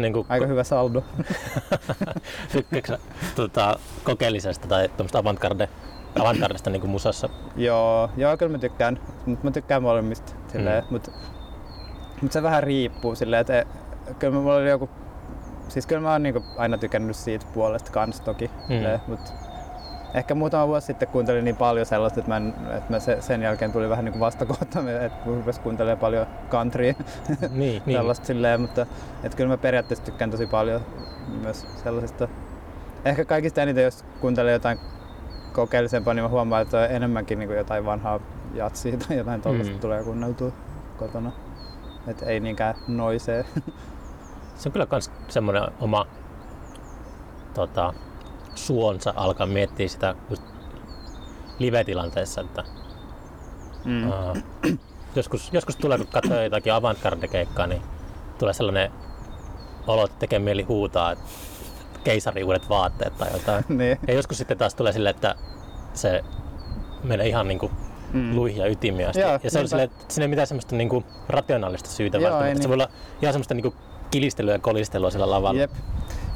[0.00, 1.04] Niinku, Aika hyvä saldo.
[2.52, 2.98] tykkääkö sä,
[3.36, 5.68] tota, kokeellisesta tai tuommoista avantgarde,
[6.20, 7.28] avantgardesta niinku musassa?
[7.56, 9.00] joo, joo, kyllä mä tykkään.
[9.26, 10.32] Mutta mä tykkään molemmista.
[10.52, 10.90] Silleen, Mm.
[10.90, 11.10] Mutta
[12.22, 13.66] mut se vähän riippuu silleen, että e-
[14.18, 14.90] kyllä mulla oli joku
[15.68, 18.74] Siis kyllä mä oon niinku aina tykännyt siitä puolesta kans toki, Mm.
[18.74, 19.00] mm.
[19.06, 19.32] mutta
[20.16, 23.42] ehkä muutama vuosi sitten kuuntelin niin paljon sellaista, että mä, en, että mä se, sen
[23.42, 26.94] jälkeen tuli vähän niinku vastakohta, että kun rupesi kuuntelemaan paljon countrya
[27.50, 27.96] niin, niin.
[27.98, 28.86] tällaista silleen, mutta
[29.22, 30.80] että kyllä mä periaatteessa tykkään tosi paljon
[31.42, 32.28] myös sellaisista.
[33.04, 34.78] Ehkä kaikista eniten, jos kuuntelee jotain
[35.52, 38.20] kokeellisempaa, niin mä huomaan, että on enemmänkin niin jotain vanhaa
[38.54, 39.80] jatsia tai jotain tollaista Mm.
[39.80, 40.52] tulee kuunneltua
[40.96, 41.32] kotona.
[42.06, 43.44] Että ei niinkään noisee.
[44.56, 46.06] Se on kyllä kans semmoinen oma
[47.54, 47.94] tota,
[48.58, 50.42] suonsa alkaa miettiä sitä just
[51.58, 52.64] live-tilanteessa, että
[53.84, 54.08] Mm.
[54.08, 54.36] uh,
[55.16, 57.82] joskus, joskus tulee, kun katsoo jotakin avantgarde-keikkaa, niin
[58.38, 58.90] tulee sellainen
[59.86, 61.24] olo, että tekee mieli huutaa, että
[62.04, 63.64] keisari uudet vaatteet tai jotain.
[63.78, 63.98] niin.
[64.08, 65.34] Ja joskus sitten taas tulee silleen, että
[65.94, 66.24] se
[67.04, 67.72] menee ihan niin kuin
[68.12, 68.32] Mm.
[68.70, 69.20] ytimiin asti.
[69.20, 72.22] Joo, ja se on silleen, että siinä ei mitään semmoista niin kuin rationaalista syytä Joo,
[72.24, 72.48] välttämättä.
[72.48, 72.68] ei Se niin.
[72.68, 72.88] voi olla
[73.22, 73.74] ihan semmoista niin kuin
[74.10, 75.60] kilistelyä ja kolistelua sillä lavalla.
[75.60, 75.70] Jep.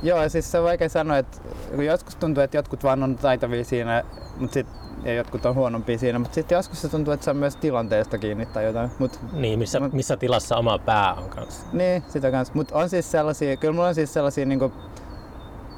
[0.02, 1.38] Joo, siis se on vaikea sanoa, että
[1.82, 4.04] joskus tuntuu, että jotkut vaan on taitavia siinä,
[4.36, 4.66] mutta sit,
[5.04, 8.18] ja jotkut on huonompia siinä, mutta sitten joskus se tuntuu, että se on myös tilanteesta
[8.18, 8.90] kiinni tai jotain.
[8.98, 11.66] Mut, Niin, missä, Mut- missä tilassa oma pää on kanssa.
[11.72, 12.54] niin, sitä kanssa.
[12.54, 14.72] Mutta on siis sellaisia, kyllä mulla on siis sellaisia, niinku,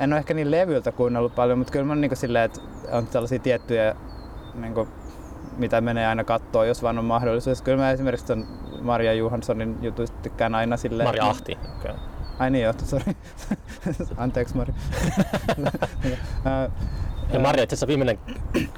[0.01, 2.61] en ole ehkä niin levyltä kuunnellut paljon, mutta kyllä mä on niinku silleen, että
[2.93, 3.97] on sellaisia tiettyjä,
[4.55, 4.89] niinku,
[5.57, 7.63] mitä menee aina kattoon, jos vaan on mahdollisuus.
[7.63, 8.47] Kyllä mä esimerkiksi ton
[8.83, 11.09] Maria Johanssonin jutuista tykkään aina silleen.
[11.09, 11.59] Marja Ahti.
[11.81, 11.95] Okay.
[12.39, 13.05] Ai niin joo, sori.
[14.17, 14.75] Anteeksi Mari.
[17.33, 18.19] Ja Marja, itse asiassa viimeinen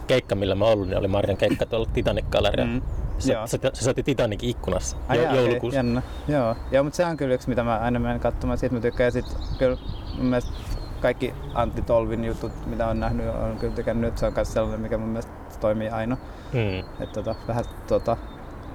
[0.06, 2.66] keikka, millä mä ollut, niin oli Marjan keikka tuolla Titanic Galleria.
[2.66, 2.82] Mm.
[3.18, 3.46] Se, Joo.
[3.46, 5.78] se, se soitti Titanicin ikkunassa Ai jo, jaa, joulukuussa.
[5.78, 6.02] jännä.
[6.28, 8.58] Joo, joo mutta se on kyllä yksi, mitä mä aina menen katsomaan.
[8.58, 9.06] Siitä mä tykkään.
[9.06, 9.76] Ja sit kyllä
[10.16, 10.52] mun mielestä
[11.00, 14.18] kaikki Antti Tolvin jutut, mitä on nähnyt, on kyllä tykännyt.
[14.18, 16.16] Se on myös sellainen, mikä mun mielestä toimii aina.
[16.52, 16.78] Mm.
[17.00, 18.16] Että tota, vähän tota,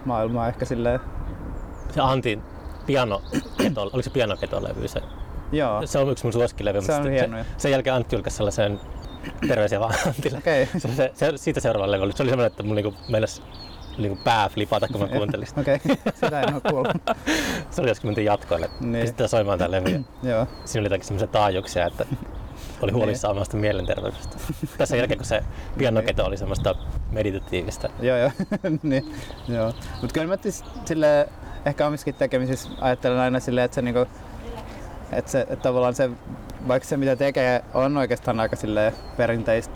[0.05, 0.99] maailmaa ehkä silleen.
[1.91, 2.43] Se Antin
[2.85, 3.21] piano,
[3.57, 4.87] keto, oliko se pianoketolevy?
[4.87, 5.01] Se,
[5.51, 6.81] Joo, se on yksi mun suosikkilevy.
[6.81, 7.09] Se mutta.
[7.19, 8.79] Se, sen jälkeen Antti julkaisi sellaisen
[9.47, 10.37] terveisiä vaan Antille.
[10.37, 10.65] Okay.
[10.79, 13.41] Se, se, se, siitä seuraava levy oli, se oli semmoinen, että mun niinku meinas
[13.97, 15.61] niinku pää flipata, kun mä kuuntelin sitä.
[15.61, 15.95] Okei, okay.
[16.13, 16.93] sitä en ole kuullut.
[17.71, 18.69] Se oli joskus mentiin jatkoille.
[18.79, 18.91] Niin.
[18.91, 19.01] Niin.
[19.01, 20.05] Pistetään soimaan tää levy.
[20.23, 22.05] Joo, Siinä oli jotakin semmoisia taajuuksia, että
[22.81, 24.37] oli huolissaan omasta mielenterveydestä.
[24.77, 25.43] Tässä jälkeen, kun se
[25.77, 26.75] pianoketo oli semmoista
[27.11, 27.89] meditatiivista.
[28.01, 28.31] joo, joo.
[28.83, 29.15] niin,
[29.47, 29.73] joo.
[30.01, 31.27] Mutta kyllä mä tis, silleen,
[31.69, 34.05] ehkä omissakin tekemisissä ajattelen aina silleen, että se niinku,
[35.11, 36.09] että se, että tavallaan se,
[36.67, 39.75] vaikka se mitä tekee on oikeastaan aika silleen perinteistä,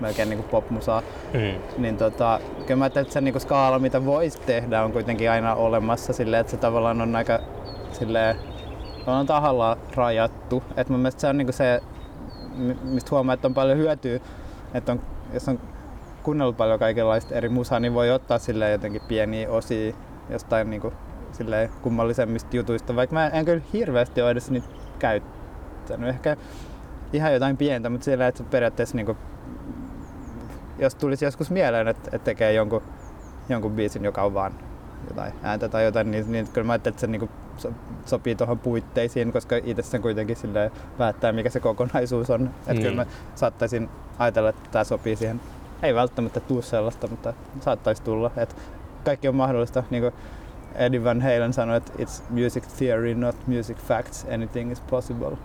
[0.00, 1.02] melkein niinku popmusaa,
[1.34, 1.82] Mm.
[1.82, 5.54] niin tota, kyllä mä ajattelen, että se niinku skaala, mitä voisi tehdä, on kuitenkin aina
[5.54, 7.38] olemassa silleen, että se tavallaan on aika
[7.92, 8.36] silleen,
[9.06, 10.62] on tahallaan rajattu.
[10.76, 11.80] Et mun mielestä se on niinku se,
[12.56, 14.20] mi- mistä huomaa, että on paljon hyötyä,
[14.74, 15.00] että on,
[15.34, 15.60] jos on
[16.22, 19.94] kuunnellut paljon kaikenlaista eri musaa, niin voi ottaa silleen jotenkin pieniä osia
[20.32, 20.92] jostain niinku
[21.32, 24.68] silleen kummallisemmista jutuista, vaikka mä en kyllä hirveästi ole edes niitä
[24.98, 26.08] käyttänyt.
[26.08, 26.36] Ehkä
[27.12, 29.16] ihan jotain pientä, mutta sillä, että periaatteessa niinku,
[30.78, 32.82] jos tulisi joskus mieleen, että, että tekee jonkun,
[33.48, 34.52] jonkun biisin, joka on vaan
[35.08, 37.72] jotain ääntä tai jotain, niin, niin kyllä mä ajattelin, että se niinku so,
[38.06, 42.42] sopii tuohon puitteisiin, koska itse sen kuitenkin silleen päättää, mikä se kokonaisuus on.
[42.42, 42.82] Että Niin.
[42.82, 45.40] kyllä mä saattaisin ajatella, että tämä sopii siihen.
[45.82, 48.30] Ei välttämättä tuu sellaista, mutta saattaisi tulla.
[48.36, 48.54] Että
[49.04, 49.82] kaikki on mahdollista.
[49.90, 50.14] Niin kuin
[50.74, 54.26] Eddie Van Halen sanoi, että it's music theory, not music facts.
[54.34, 55.36] Anything is possible.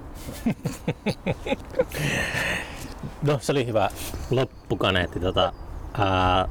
[3.23, 3.89] No, se oli hyvä
[4.31, 5.19] loppukaneetti.
[5.19, 5.53] Tota,
[5.97, 6.47] ää,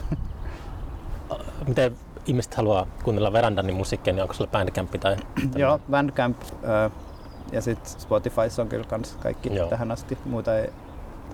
[1.69, 1.97] miten
[2.27, 5.17] ihmiset haluaa kuunnella Verandanin musiikkia, niin onko sulla Bandcampi tai
[5.57, 6.93] Joo, Bandcamp äh,
[7.53, 9.69] ja sitten Spotify on kyllä kans kaikki Joo.
[9.69, 10.19] tähän asti.
[10.25, 10.71] Muuta ei,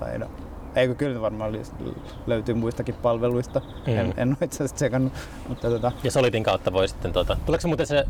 [0.00, 0.26] tai no,
[0.74, 1.52] eikö kyllä varmaan
[2.26, 3.60] löytyy muistakin palveluista.
[3.86, 3.98] Mm.
[3.98, 5.12] En, en ole itse asiassa tsekannut,
[5.48, 8.06] mutta tota, Ja Solitin kautta voi sitten, tuota, tuleeko se muuten se,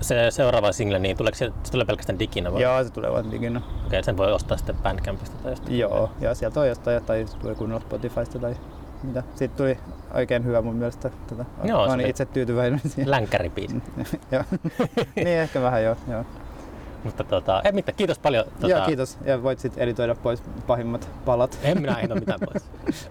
[0.00, 2.62] se seuraava single, niin tuleeko se, se tulee pelkästään diginä vai?
[2.62, 3.60] joo, se tulee vaan diginä.
[3.86, 5.78] Okei, sen voi ostaa sitten Bandcampista tai jostain.
[5.78, 8.54] Joo, ja sieltä on jostain, tai voi kuunnella Spotifysta tai
[9.02, 9.22] mitä.
[9.34, 9.78] Siitä tuli
[10.14, 11.10] oikein hyvä mun mielestä.
[11.28, 13.10] Tota, Joo, olen itse tyytyväinen siihen.
[13.10, 13.82] Länkkäribiisi.
[14.32, 14.44] joo.
[15.16, 15.96] niin ehkä vähän joo.
[16.10, 16.24] joo.
[17.04, 18.44] Mutta tota, ei mitään, kiitos paljon.
[18.44, 19.18] Tota, Joo, kiitos.
[19.24, 21.58] Ja voit sitten editoida pois pahimmat palat.
[21.62, 22.64] En minä ole mitään pois.